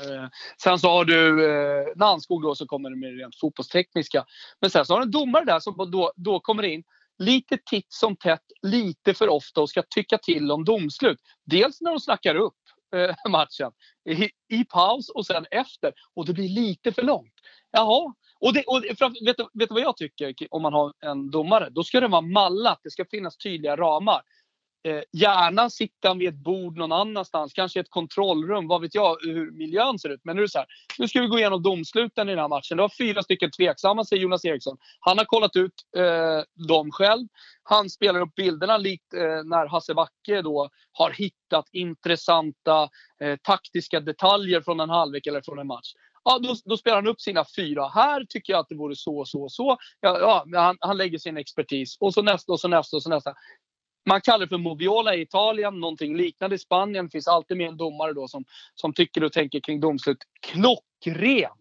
[0.00, 0.28] Eh,
[0.62, 4.24] sen så har du eh, Nannskog då som kommer med det rent fotbollstekniska.
[4.60, 6.84] Men sen så har du en domare där som då, då kommer in
[7.22, 11.18] lite titt som tätt, lite för ofta och ska tycka till om domslut.
[11.44, 12.54] Dels när de snackar upp
[12.96, 13.72] eh, matchen
[14.10, 15.92] i, i paus och sen efter.
[16.14, 17.34] Och det blir lite för långt.
[17.70, 18.14] Jaha.
[18.40, 18.84] Och, det, och
[19.26, 21.68] vet, vet du vad jag tycker om man har en domare?
[21.70, 22.80] Då ska det vara mallat.
[22.82, 24.22] Det ska finnas tydliga ramar.
[24.84, 28.94] Eh, gärna sitter han vid ett bord någon annanstans, kanske i ett kontrollrum, vad vet
[28.94, 30.20] jag hur miljön ser ut.
[30.24, 30.66] Men nu är det så här,
[30.98, 32.76] nu ska vi gå igenom domsluten i den här matchen.
[32.76, 34.76] Det var fyra stycken tveksamma, säger Jonas Eriksson.
[35.00, 37.28] Han har kollat ut eh, dem själv.
[37.62, 42.88] Han spelar upp bilderna likt eh, när Hasse Backe då har hittat intressanta
[43.22, 45.92] eh, taktiska detaljer från en halvlek eller från en match.
[46.24, 47.88] Ja, då, då spelar han upp sina fyra.
[47.88, 49.76] Här tycker jag att det vore så, så, så.
[50.00, 51.96] Ja, ja, han, han lägger sin expertis.
[52.00, 53.34] Och så nästa, och så nästa, och så nästa.
[54.06, 57.04] Man kallar det för Moviola i Italien, någonting liknande i Spanien.
[57.04, 60.18] Det finns alltid med en domare då som, som tycker och tänker kring domslut.
[60.46, 61.52] Klockrent!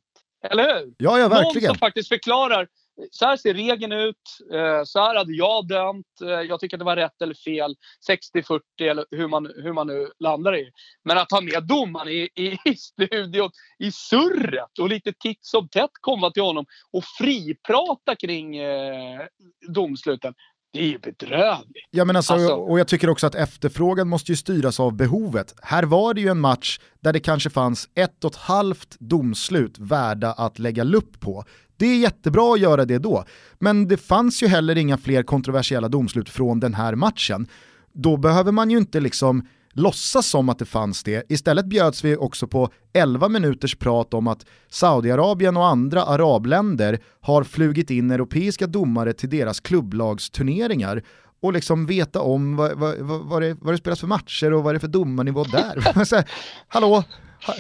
[0.52, 0.94] Eller hur?
[0.98, 1.68] Ja, ja, Någon verkligen.
[1.70, 2.68] som faktiskt förklarar.
[3.12, 4.16] Så här ser regeln ut.
[4.54, 6.06] eh, Så här hade jag dömt.
[6.24, 7.76] eh, Jag tycker att det var rätt eller fel.
[8.10, 10.72] 60-40 eller hur man, hur man nu landar i.
[11.04, 13.50] Men att ha med domaren i, i, i studion
[13.80, 19.22] i surret och lite titt som tätt komma till honom och friprata kring eh,
[19.68, 20.34] domsluten.
[20.74, 21.88] Det är ju bedrövligt.
[21.92, 25.56] Ja, men alltså, Alltså- och jag tycker också att efterfrågan måste ju styras av behovet.
[25.62, 29.80] Här var det ju en match där det kanske fanns ett och ett halvt domslut
[29.80, 31.44] värda att lägga lupp på.
[31.78, 33.26] Det är jättebra att göra det då,
[33.60, 37.48] men det fanns ju heller inga fler kontroversiella domslut från den här matchen.
[37.94, 41.32] Då behöver man ju inte liksom låtsas som att det fanns det.
[41.32, 47.44] Istället bjöds vi också på 11 minuters prat om att Saudiarabien och andra arabländer har
[47.44, 51.04] flugit in europeiska domare till deras klubblagsturneringar
[51.42, 54.74] och liksom veta om vad, vad, vad, det, vad det spelas för matcher och vad
[54.74, 56.04] det är för domarnivå där.
[56.06, 56.30] Så här,
[56.68, 57.04] hallå,
[57.48, 57.54] Ha-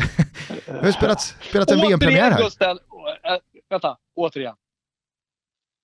[0.65, 2.43] det har ju spelats, spelats en VM-premiär här.
[2.43, 3.38] Gustav, äh,
[3.69, 4.56] vänta, återigen.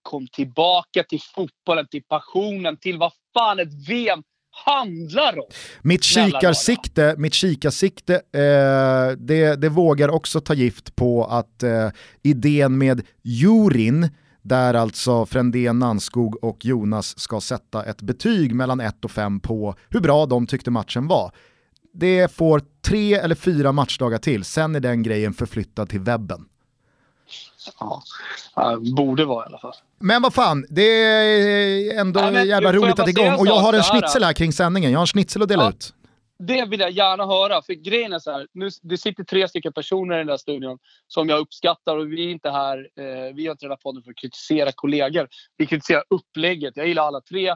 [0.01, 4.23] Kom tillbaka till fotbollen, till passionen, till vad fan ett VM
[4.65, 5.45] handlar om.
[5.81, 11.89] Mitt kikarsikte, mitt kikarsikte eh, det, det vågar också ta gift på att eh,
[12.23, 14.09] idén med jurin,
[14.41, 19.75] där alltså Frändén, Nanskog och Jonas ska sätta ett betyg mellan 1 och 5 på
[19.89, 21.31] hur bra de tyckte matchen var.
[21.93, 26.45] Det får tre eller fyra matchdagar till, sen är den grejen förflyttad till webben.
[27.79, 28.01] Ja,
[28.55, 29.73] ja, borde vara i alla fall.
[29.99, 33.39] Men vad fan, det är ändå men jävla roligt att det är igång.
[33.39, 35.69] Och jag har en schnitzel här kring sändningen, jag har en schnitzel att dela Ja.
[35.69, 35.93] ut.
[36.39, 38.47] Det vill jag gärna höra, för grejen är så här.
[38.53, 42.25] Nu, det sitter tre stycken personer i den där studion som jag uppskattar och vi
[42.25, 45.27] är inte här, eh, vi har inte den här podden för att kritisera kollegor.
[45.57, 46.77] Vi kritiserar upplägget.
[46.77, 47.55] Jag gillar alla tre.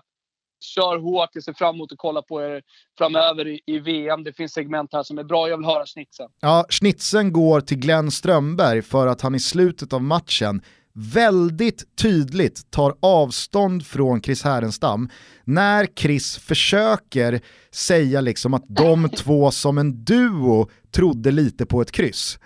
[0.63, 2.61] Kör hårt, jag ser fram emot att kolla på er
[2.97, 4.23] framöver i, i VM.
[4.23, 6.29] Det finns segment här som är bra, jag vill höra snitsen.
[6.39, 10.61] Ja, schnitzeln går till Glenn Strömberg för att han i slutet av matchen
[10.93, 15.09] väldigt tydligt tar avstånd från Chris Härenstam
[15.43, 21.91] när Chris försöker säga liksom att de två som en duo trodde lite på ett
[21.91, 22.39] kryss.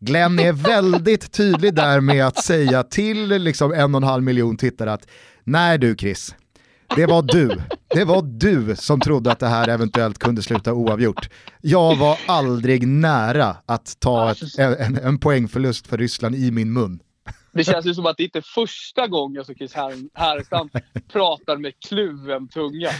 [0.00, 4.56] Glenn är väldigt tydlig där med att säga till liksom en och en halv miljon
[4.56, 5.08] tittare att
[5.44, 6.34] nej du Chris,
[6.96, 7.60] det var du.
[7.88, 11.28] Det var du som trodde att det här eventuellt kunde sluta oavgjort.
[11.60, 16.98] Jag var aldrig nära att ta ett, en, en poängförlust för Ryssland i min mun.
[17.52, 20.70] Det känns ju som att det inte är första gången som Chris Här- Härenstam
[21.12, 22.90] pratar med kluven tunga.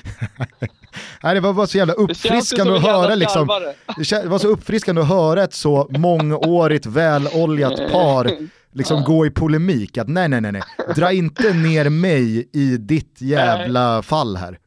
[1.23, 3.49] Nej, det var bara så jävla uppfriskande att höra liksom,
[3.97, 8.31] det var så uppfriskande att höra ett så mångårigt väloljat par
[8.75, 10.63] liksom gå i polemik att nej nej nej nej,
[10.97, 14.59] dra inte ner mig i ditt jävla fall här.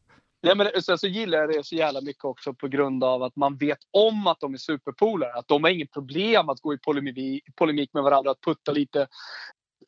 [0.42, 3.36] Ja, men sen så gillar jag det så jävla mycket också på grund av att
[3.36, 5.34] man vet om att de är superpolare.
[5.34, 9.08] Att de har inget problem att gå i polemik, polemik med varandra, att putta lite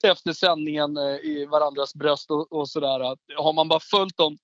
[0.03, 3.11] efter sändningen eh, i varandras bröst och, och sådär.
[3.11, 4.37] Att Har man bara följt dem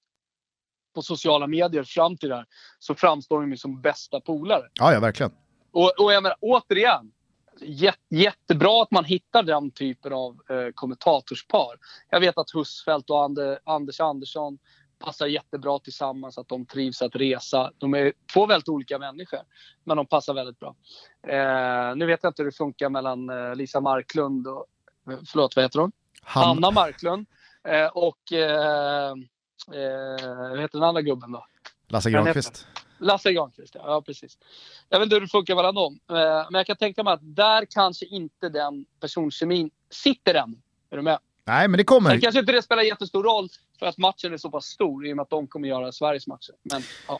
[0.95, 2.45] på sociala medier fram till det här
[2.79, 4.63] så framstår de ju som bästa polare.
[4.73, 5.31] Ja, ja verkligen.
[5.71, 7.11] Och, och jag menar återigen,
[8.09, 11.75] jättebra att man hittar den typen av eh, kommentatorspar.
[12.09, 14.57] Jag vet att Husfeldt och Ande, Anders Andersson
[14.99, 17.71] passar jättebra tillsammans, att de trivs att resa.
[17.77, 19.39] De är två väldigt olika människor,
[19.83, 20.75] men de passar väldigt bra.
[21.27, 24.65] Eh, nu vet jag inte hur det funkar mellan eh, Lisa Marklund och,
[25.11, 25.91] eh, förlåt vad heter hon?
[26.21, 27.27] Han, Anna Marklund
[27.63, 29.11] eh, och eh,
[29.73, 31.45] eh, vad heter den andra gubben då?
[31.87, 32.67] Lasse Granqvist.
[32.99, 33.81] Lasse Granqvist, ja.
[33.85, 34.37] ja precis.
[34.89, 35.99] Jag vet inte hur det funkar mellan dem.
[36.09, 40.55] Eh, men jag kan tänka mig att där kanske inte den personkemin sitter än.
[40.91, 41.17] Är du med?
[41.47, 42.09] Nej men det kommer.
[42.09, 45.11] Sen kanske inte det spelar jättestor roll för att matchen är så pass stor i
[45.13, 46.53] och med att de kommer göra Sveriges matcher.
[46.63, 47.19] Men ja.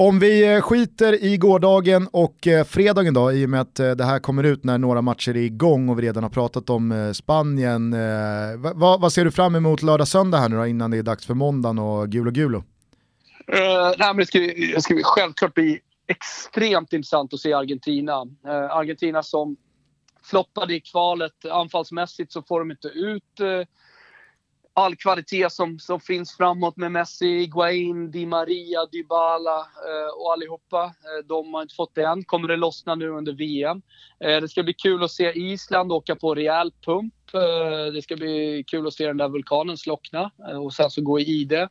[0.00, 4.04] Om vi eh, skiter i gårdagen och eh, fredagen då, i och med att det
[4.04, 7.90] här kommer ut när några matcher är igång och vi redan har pratat om Spanien.
[8.62, 11.02] va- Vad, vad ser du fram emot lördag söndag här nu då, innan det är
[11.02, 12.64] dags för måndagen och Gulo Gulo?
[13.52, 18.22] Uh, nej, men det ska, det ska självklart bli extremt intressant att se Argentina.
[18.46, 19.56] Uh, Argentina som
[20.22, 21.44] floppade i kvalet.
[21.44, 23.64] Anfallsmässigt så får de inte ut uh,
[24.78, 30.94] all kvalitet som, som finns framåt med Messi, Higuain, Di Maria, Dybala eh, och allihopa.
[31.24, 32.24] De har inte fått det än.
[32.24, 33.82] Kommer det lossna nu under VM.
[34.20, 37.14] Eh, det ska bli kul att se Island åka på rejäl pump.
[37.34, 40.30] Eh, det ska bli kul att se den där vulkanen slockna
[40.62, 41.68] och sen så gå i det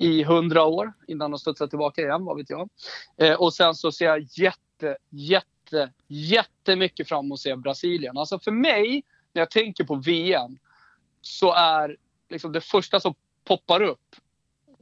[0.00, 2.68] i hundra år innan de studsar tillbaka igen, vad vet jag.
[3.16, 8.18] Eh, och sen så ser jag jätte, jätte, jättemycket fram emot att se Brasilien.
[8.18, 10.58] Alltså för mig, när jag tänker på VM,
[11.20, 11.96] så är
[12.28, 14.16] liksom det första som poppar upp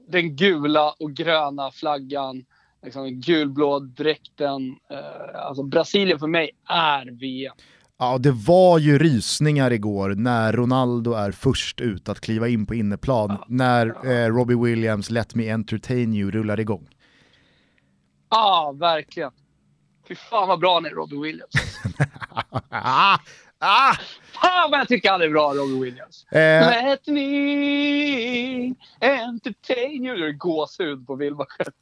[0.08, 2.44] den gula och gröna flaggan,
[2.82, 4.78] liksom den gulblå dräkten.
[4.90, 7.56] Eh, alltså Brasilien för mig är VM.
[7.98, 12.74] Ja, det var ju rysningar igår när Ronaldo är först ut att kliva in på
[12.74, 16.88] innerplan när eh, Robbie Williams Let Me Entertain You rullar igång.
[18.30, 19.30] Ja, verkligen.
[20.08, 21.52] Fy fan vad bra han är, Robbie Williams.
[22.70, 23.18] ah,
[23.58, 23.92] ah!
[24.32, 26.24] Fan vad jag tycker han är bra, Robbie Williams.
[26.32, 30.32] Eh, Let me entertain you.
[30.32, 31.72] Gåshud på Wilbur själv.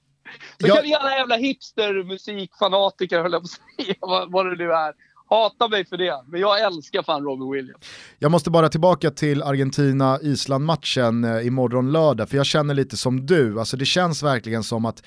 [0.61, 0.75] Så Ja.
[0.77, 4.93] kan alla jävla hipster-musikfanatiker, höll jag på att säga, vad, vad det nu är.
[5.29, 7.83] Hata mig för det, men jag älskar fan Robin Williams.
[8.19, 13.59] Jag måste bara tillbaka till Argentina-Island-matchen eh, imorgon lördag, för jag känner lite som du,
[13.61, 15.03] alltså det känns verkligen som att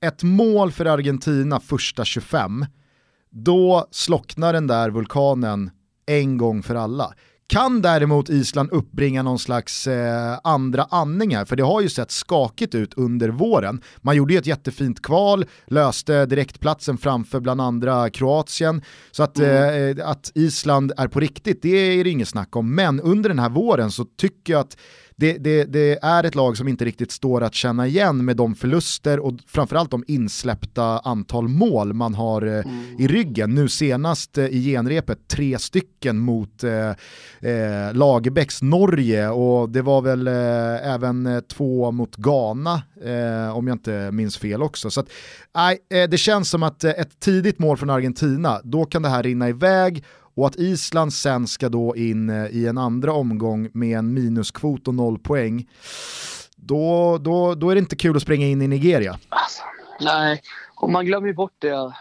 [0.00, 2.66] ett mål för Argentina första 25,
[3.30, 5.70] då slocknar den där vulkanen
[6.06, 7.14] en gång för alla.
[7.46, 11.44] Kan däremot Island uppbringa någon slags eh, andra andningar?
[11.44, 13.80] För det har ju sett skakigt ut under våren.
[13.96, 18.82] Man gjorde ju ett jättefint kval, löste direktplatsen framför bland andra Kroatien.
[19.10, 19.48] Så att, eh,
[20.04, 22.74] att Island är på riktigt, det är det inget snack om.
[22.74, 24.76] Men under den här våren så tycker jag att
[25.16, 28.54] det, det, det är ett lag som inte riktigt står att känna igen med de
[28.54, 32.64] förluster och framförallt de insläppta antal mål man har eh,
[32.98, 33.54] i ryggen.
[33.54, 36.88] Nu senast eh, i genrepet tre stycken mot eh,
[37.50, 43.66] eh, Lagerbäcks Norge och det var väl eh, även eh, två mot Ghana eh, om
[43.66, 44.90] jag inte minns fel också.
[44.90, 45.08] Så att,
[45.54, 49.48] nej, det känns som att ett tidigt mål från Argentina, då kan det här rinna
[49.48, 50.04] iväg
[50.34, 54.88] och att Island sen ska då in eh, i en andra omgång med en minuskvot
[54.88, 55.68] och noll poäng,
[56.56, 59.18] då, då, då är det inte kul att springa in i Nigeria.
[59.28, 59.62] Alltså,
[60.00, 60.40] nej,
[60.76, 61.92] och man glömmer ju bort det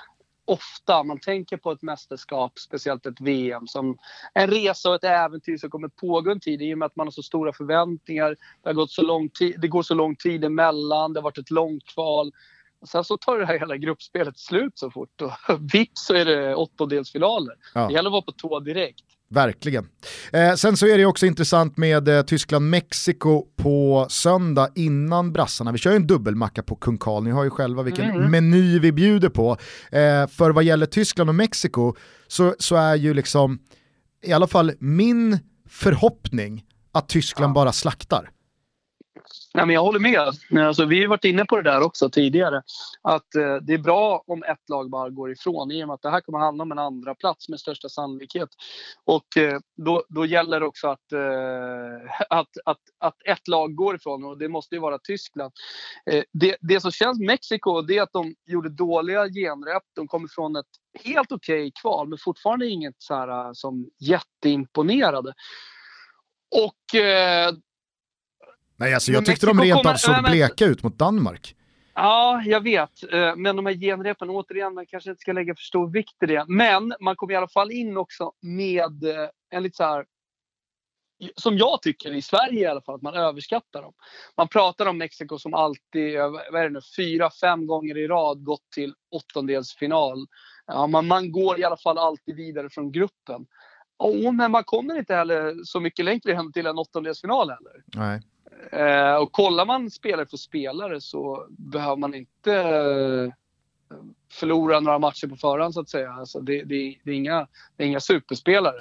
[0.45, 1.03] ofta.
[1.03, 3.97] Man tänker på ett mästerskap, speciellt ett VM, som
[4.33, 7.07] en resa och ett äventyr som kommer pågå en tid i och med att man
[7.07, 8.29] har så stora förväntningar.
[8.63, 11.37] Det, har gått så lång tid, det går så lång tid emellan, det har varit
[11.37, 12.31] ett långt kval.
[12.83, 15.31] Och sen så tar det här hela gruppspelet slut så fort och
[15.73, 17.55] vips så är det åttondelsfinaler.
[17.73, 17.87] Ja.
[17.87, 19.03] Det gäller att vara på tå direkt.
[19.29, 19.87] Verkligen.
[20.33, 25.71] Eh, sen så är det också intressant med eh, Tyskland-Mexiko på söndag innan brassarna.
[25.71, 28.91] Vi kör ju en dubbelmacka på Kung Karl, ni har ju själva vilken meny vi
[28.91, 29.51] bjuder på.
[29.91, 31.95] Eh, för vad gäller Tyskland och Mexiko
[32.27, 33.59] så, så är ju liksom,
[34.23, 38.29] i alla fall min förhoppning att Tyskland bara slaktar.
[39.55, 40.19] Nej, men jag håller med.
[40.67, 42.61] Alltså, vi har varit inne på det där också tidigare.
[43.01, 46.01] Att eh, det är bra om ett lag bara går ifrån i och med att
[46.01, 48.49] det här kommer handla om en andra plats med största sannolikhet.
[49.03, 53.95] Och eh, då, då gäller det också att, eh, att, att, att ett lag går
[53.95, 55.53] ifrån och det måste ju vara Tyskland.
[56.11, 59.83] Eh, det, det som känns Mexiko det är att de gjorde dåliga genrep.
[59.95, 60.65] De kom ifrån ett
[61.03, 65.33] helt okej kval men fortfarande inget så här, eh, som jätteimponerade.
[66.55, 67.53] Och eh,
[68.75, 71.55] Nej, alltså jag Men tyckte de Mexiko rent av såg men- bleka ut mot Danmark.
[71.95, 73.13] Ja, jag vet.
[73.13, 76.25] Eh, Men de här genrepen, återigen, man kanske inte ska lägga för stor vikt i
[76.25, 76.45] det.
[76.47, 80.05] Men man kommer i alla fall in också med eh, en lite så här
[81.35, 83.93] som jag tycker i Sverige i alla fall, att man överskattar dem.
[84.37, 88.07] Man pratar om Mexiko som alltid, eh, vad är det nu, fyra, fem gånger i
[88.07, 90.25] rad gått till åttondelsfinal.
[90.67, 93.45] Ja, man, man går i alla fall alltid vidare från gruppen.
[93.97, 97.83] Oh, men man kommer inte heller så mycket längre än till en åttondelsfinal heller.
[97.85, 98.21] Nej.
[98.71, 103.33] Eh, och kollar man spelare för spelare så behöver man inte eh,
[104.31, 106.11] förlora några matcher på förhand så att säga.
[106.11, 107.47] Alltså det, det, det, är, inga,
[107.77, 108.75] det är inga superspelare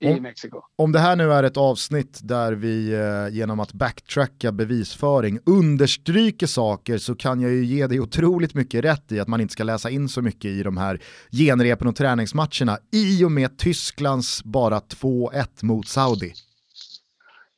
[0.00, 0.60] i Om- Mexiko.
[0.76, 6.46] Om det här nu är ett avsnitt där vi eh, genom att backtracka bevisföring understryker
[6.46, 9.64] saker så kan jag ju ge dig otroligt mycket rätt i att man inte ska
[9.64, 11.00] läsa in så mycket i de här
[11.32, 16.32] genrepen och träningsmatcherna i och med Tysklands bara 2-1 mot Saudi.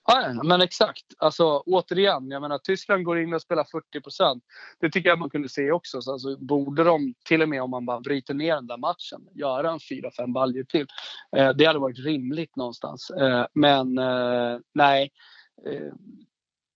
[0.06, 1.04] Ja, men exakt.
[1.18, 4.44] Alltså, återigen, jag menar, Tyskland går in och spelar 40 procent.
[4.80, 6.02] Det tycker jag man kunde se också.
[6.02, 9.28] Så alltså, borde de, till och med om man bara bryter ner den där matchen,
[9.34, 10.86] göra en 4-5 baljor till.
[11.36, 13.10] Eh, det hade varit rimligt någonstans.
[13.10, 15.10] Eh, men eh, nej.
[15.66, 15.92] Eh,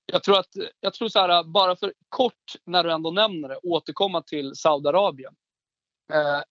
[0.06, 0.50] jag tror att,
[0.80, 5.34] jag tror så här, bara för kort när du ändå nämner det, återkomma till Saudiarabien.
[6.12, 6.42] Eh,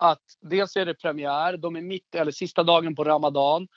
[0.00, 3.68] att dels är det premiär, de är mitt, eller sista dagen på Ramadan.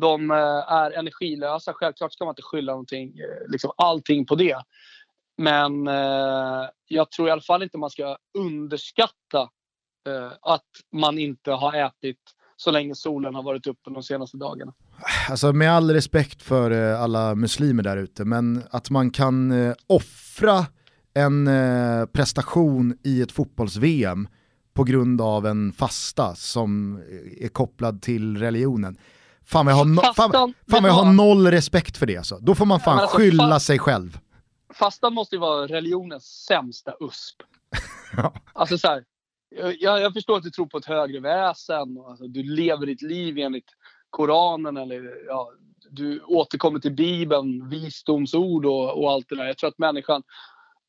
[0.00, 1.72] De eh, är energilösa.
[1.72, 4.56] Självklart ska man inte skylla någonting, eh, liksom allting på det.
[5.36, 9.40] Men eh, jag tror i alla fall inte man ska underskatta
[10.08, 12.18] eh, att man inte har ätit
[12.56, 14.72] så länge solen har varit uppe de senaste dagarna.
[15.30, 19.74] Alltså med all respekt för eh, alla muslimer där ute, men att man kan eh,
[19.86, 20.66] offra
[21.14, 24.28] en eh, prestation i ett fotbolls-VM
[24.74, 28.98] på grund av en fasta som eh, är kopplad till religionen.
[29.46, 32.38] Fan jag har, no- fan, fan jag har noll respekt för det alltså.
[32.40, 34.18] Då får man fan alltså, skylla fa- sig själv.
[34.74, 37.42] Fastan måste ju vara religionens sämsta USP.
[38.16, 38.32] Ja.
[38.52, 39.04] Alltså så här,
[39.80, 41.98] jag, jag förstår att du tror på ett högre väsen.
[41.98, 43.68] Och alltså, du lever ditt liv enligt
[44.10, 45.50] Koranen eller ja,
[45.90, 49.44] du återkommer till Bibeln, visdomsord och, och allt det där.
[49.46, 50.22] Jag tror att människan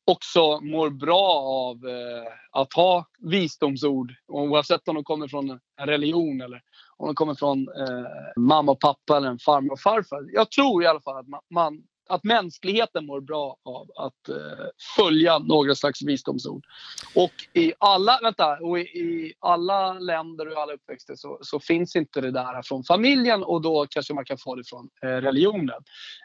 [0.06, 4.14] också mår bra av eh, att ha visdomsord.
[4.28, 6.62] Oavsett om de kommer från en religion eller
[6.96, 10.28] om de kommer från eh, mamma och pappa eller en farmor och farfar.
[10.32, 14.66] Jag tror i alla fall att man, man att mänskligheten mår bra av att eh,
[14.96, 16.64] följa några slags visdomsord.
[17.14, 21.96] Och i alla, vänta, och i, i alla länder och alla uppväxter så, så, finns
[21.96, 25.82] inte det där från familjen och då kanske man kan få det från eh, religionen.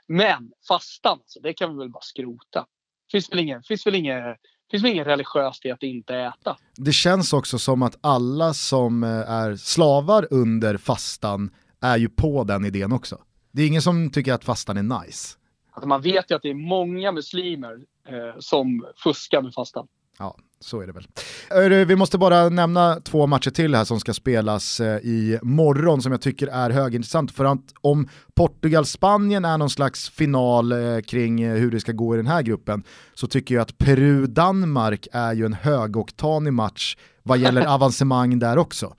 [0.07, 2.65] Men fastan, alltså, det kan vi väl bara skrota.
[3.11, 4.37] Finns väl inget, finns väl inget
[4.71, 6.57] finns väl inget religiöst i att inte äta.
[6.75, 11.51] Det känns också som att alla som eh, är slavar under fastan
[11.81, 13.17] är ju på den idén också.
[13.51, 15.37] Det är ingen som tycker att fastan är nice.
[15.71, 19.87] Alltså man vet ju att det är många muslimer eh, som fuskar med fastan.
[20.19, 21.85] Ja, så är det väl.
[21.85, 26.11] Vi måste bara nämna två matcher till här som ska spelas eh, i morgon som
[26.11, 27.31] jag tycker är högintressant.
[27.31, 32.13] För att om Portugal-Spanien är någon slags final eh, kring eh, hur det ska gå
[32.13, 32.83] i den här gruppen
[33.13, 38.95] så tycker jag att Peru-Danmark är ju en högoktanig match vad gäller avancemang där också.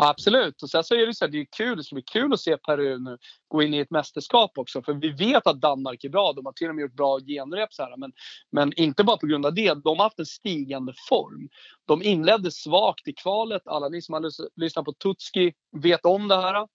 [0.00, 2.32] Absolut, och sen så är det så här, det är kul, det ska bli kul
[2.32, 3.18] att se Peru nu
[3.48, 4.82] gå in i ett mästerskap också.
[4.82, 7.72] För vi vet att Danmark är bra, de har till och med gjort bra genrep
[7.72, 8.12] så här, men,
[8.52, 11.48] men inte bara på grund av det, de har haft en stigande form.
[11.86, 14.30] De inledde svagt i kvalet, alla ni som har
[14.60, 16.66] lyssnat på Tutski vet om det här.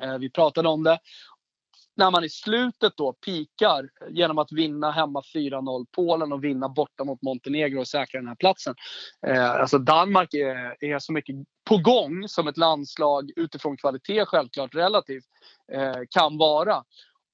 [0.00, 0.98] Eh, vi pratade om det
[1.96, 7.04] när man i slutet då pikar genom att vinna hemma 4-0 Polen och vinna borta
[7.04, 8.74] mot Montenegro och säkra den här platsen.
[9.26, 14.74] Eh, alltså Danmark är, är så mycket på gång som ett landslag utifrån kvalitet självklart
[14.74, 15.24] relativt
[15.72, 16.84] eh, kan vara.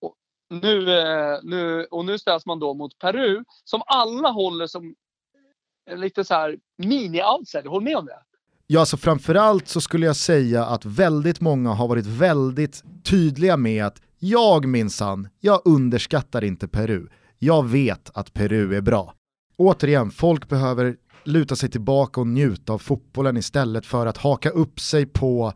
[0.01, 0.15] Och
[0.51, 4.95] nu, eh, nu, och nu ställs man då mot Peru som alla håller som
[5.97, 7.69] lite så här mini-outsider.
[7.69, 8.19] Håll med om det?
[8.67, 13.87] Ja, alltså framförallt så skulle jag säga att väldigt många har varit väldigt tydliga med
[13.87, 17.09] att jag minsann, jag underskattar inte Peru.
[17.39, 19.15] Jag vet att Peru är bra.
[19.57, 24.81] Återigen, folk behöver luta sig tillbaka och njuta av fotbollen istället för att haka upp
[24.81, 25.53] sig på,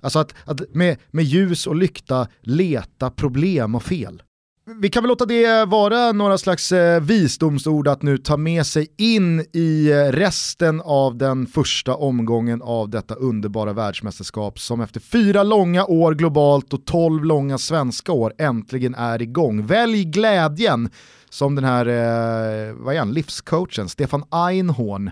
[0.00, 4.22] alltså att, att med, med ljus och lykta leta problem och fel.
[4.66, 8.88] Vi kan väl låta det vara några slags eh, visdomsord att nu ta med sig
[8.96, 15.42] in i eh, resten av den första omgången av detta underbara världsmästerskap som efter fyra
[15.42, 19.66] långa år globalt och tolv långa svenska år äntligen är igång.
[19.66, 20.90] Välj glädjen
[21.30, 25.10] som den här, eh, vad är han, livscoachen Stefan Einhorn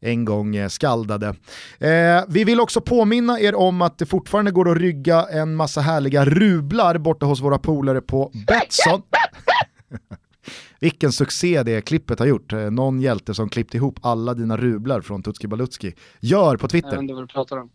[0.00, 1.26] en gång eh, skaldade.
[1.78, 5.80] Eh, vi vill också påminna er om att det fortfarande går att rygga en massa
[5.80, 9.02] härliga rublar borta hos våra polare på Betsson.
[10.80, 12.52] Vilken succé det klippet har gjort.
[12.52, 15.94] Eh, någon hjälte som klippt ihop alla dina rublar från Tutski Balutski.
[16.20, 16.88] Gör på Twitter.
[16.88, 17.70] Jag vet inte vad du pratar om.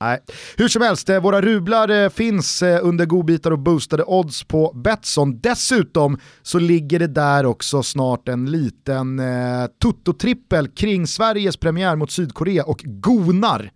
[0.00, 0.20] Nej.
[0.56, 4.72] Hur som helst, eh, våra rublar eh, finns eh, under godbitar och boostade odds på
[4.74, 5.40] Betsson.
[5.40, 12.10] Dessutom så ligger det där också snart en liten eh, tutto-trippel kring Sveriges premiär mot
[12.10, 13.70] Sydkorea och Gonar.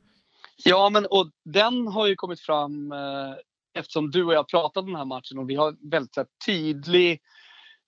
[0.64, 4.86] Ja, men och den har ju kommit fram eh, eftersom du och jag pratat om
[4.86, 7.20] den här matchen och vi har väldigt här, tydlig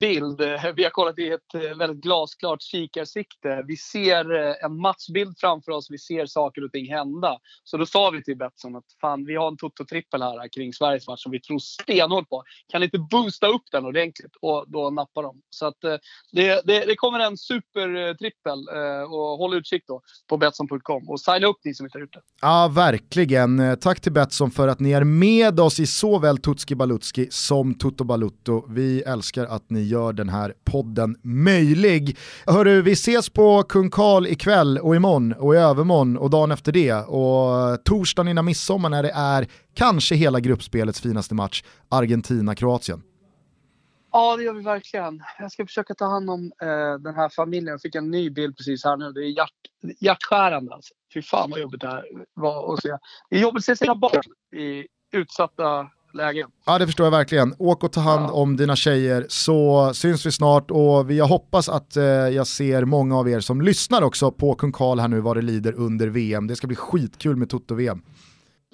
[0.01, 0.41] bild.
[0.77, 3.65] Vi har kollat i ett eh, väldigt glasklart kikarsikte.
[3.67, 7.39] Vi ser eh, en matchbild framför oss, vi ser saker och ting hända.
[7.65, 11.09] Så då sa vi till Betsson att fan, vi har en toto-trippel här kring Sveriges
[11.09, 12.43] match som vi tror stenhårt på.
[12.69, 14.33] Kan inte boosta upp den ordentligt?
[14.41, 15.41] Och då nappar de.
[15.51, 15.97] Så att eh,
[16.33, 18.59] det, det, det kommer en supertrippel
[19.09, 22.23] och håll utkik då på Betsson.com och signa upp ni som inte har gjort det.
[22.41, 23.77] Ja, verkligen.
[23.81, 28.05] Tack till Betsson för att ni är med oss i såväl Tutski Balutski som Toto
[28.05, 28.65] Balutto.
[28.69, 32.17] Vi älskar att ni gör den här podden möjlig.
[32.47, 36.73] Hörru, vi ses på Kung Karl ikväll och imorgon och i övermorgon och dagen efter
[36.73, 43.03] det och torsdagen innan midsommar när det är kanske hela gruppspelets finaste match, Argentina-Kroatien.
[44.13, 45.23] Ja, det gör vi verkligen.
[45.39, 47.67] Jag ska försöka ta hand om eh, den här familjen.
[47.73, 49.13] Jag fick en ny bild precis här nu.
[49.13, 50.75] Det är hjärt, hjärtskärande.
[50.75, 50.95] Alltså.
[51.15, 52.05] Fy fan vad jobbigt det här
[52.35, 52.97] var att se.
[53.31, 54.23] Det är jobbigt att se sina barn
[54.57, 56.49] i utsatta lägen.
[56.67, 57.55] Ja det förstår jag verkligen.
[57.59, 58.33] Åk och ta hand ja.
[58.33, 63.19] om dina tjejer så syns vi snart och jag hoppas att eh, jag ser många
[63.19, 66.47] av er som lyssnar också på Kung Karl här nu vad det lider under VM.
[66.47, 68.03] Det ska bli skitkul med Toto-VM.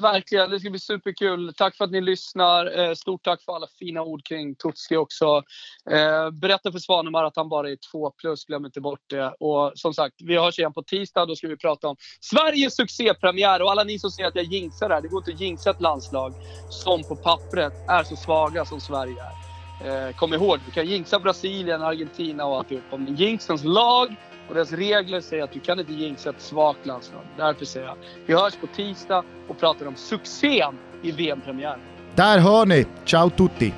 [0.01, 1.53] Verkligen, det ska bli superkul.
[1.57, 2.79] Tack för att ni lyssnar.
[2.79, 5.43] Eh, stort tack för alla fina ord kring Tutski också.
[5.91, 9.35] Eh, berätta för Svanemar att han bara är två plus, glöm inte bort det.
[9.41, 11.27] Och som sagt, vi hörs igen på tisdag.
[11.27, 13.63] Då ska vi prata om Sveriges succépremiär.
[13.63, 15.71] Och alla ni som säger att jag jinxar det här, det går inte att jinxa
[15.71, 16.33] ett landslag
[16.71, 19.50] som på pappret är så svaga som Sverige är.
[19.85, 22.97] Eh, kom ihåg, du kan jinxa Brasilien, Argentina och alltihopa.
[22.97, 24.17] Men jinxens lag
[24.49, 27.23] och deras regler säger att du kan inte jinxa ett svagt landslag.
[27.37, 31.81] Därför säger jag, vi hörs på tisdag och pratar om succén i VM-premiären.
[32.15, 32.87] Där hör ni!
[33.05, 33.75] Ciao tutti!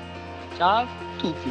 [0.57, 0.87] Ciao
[1.21, 1.49] tutti!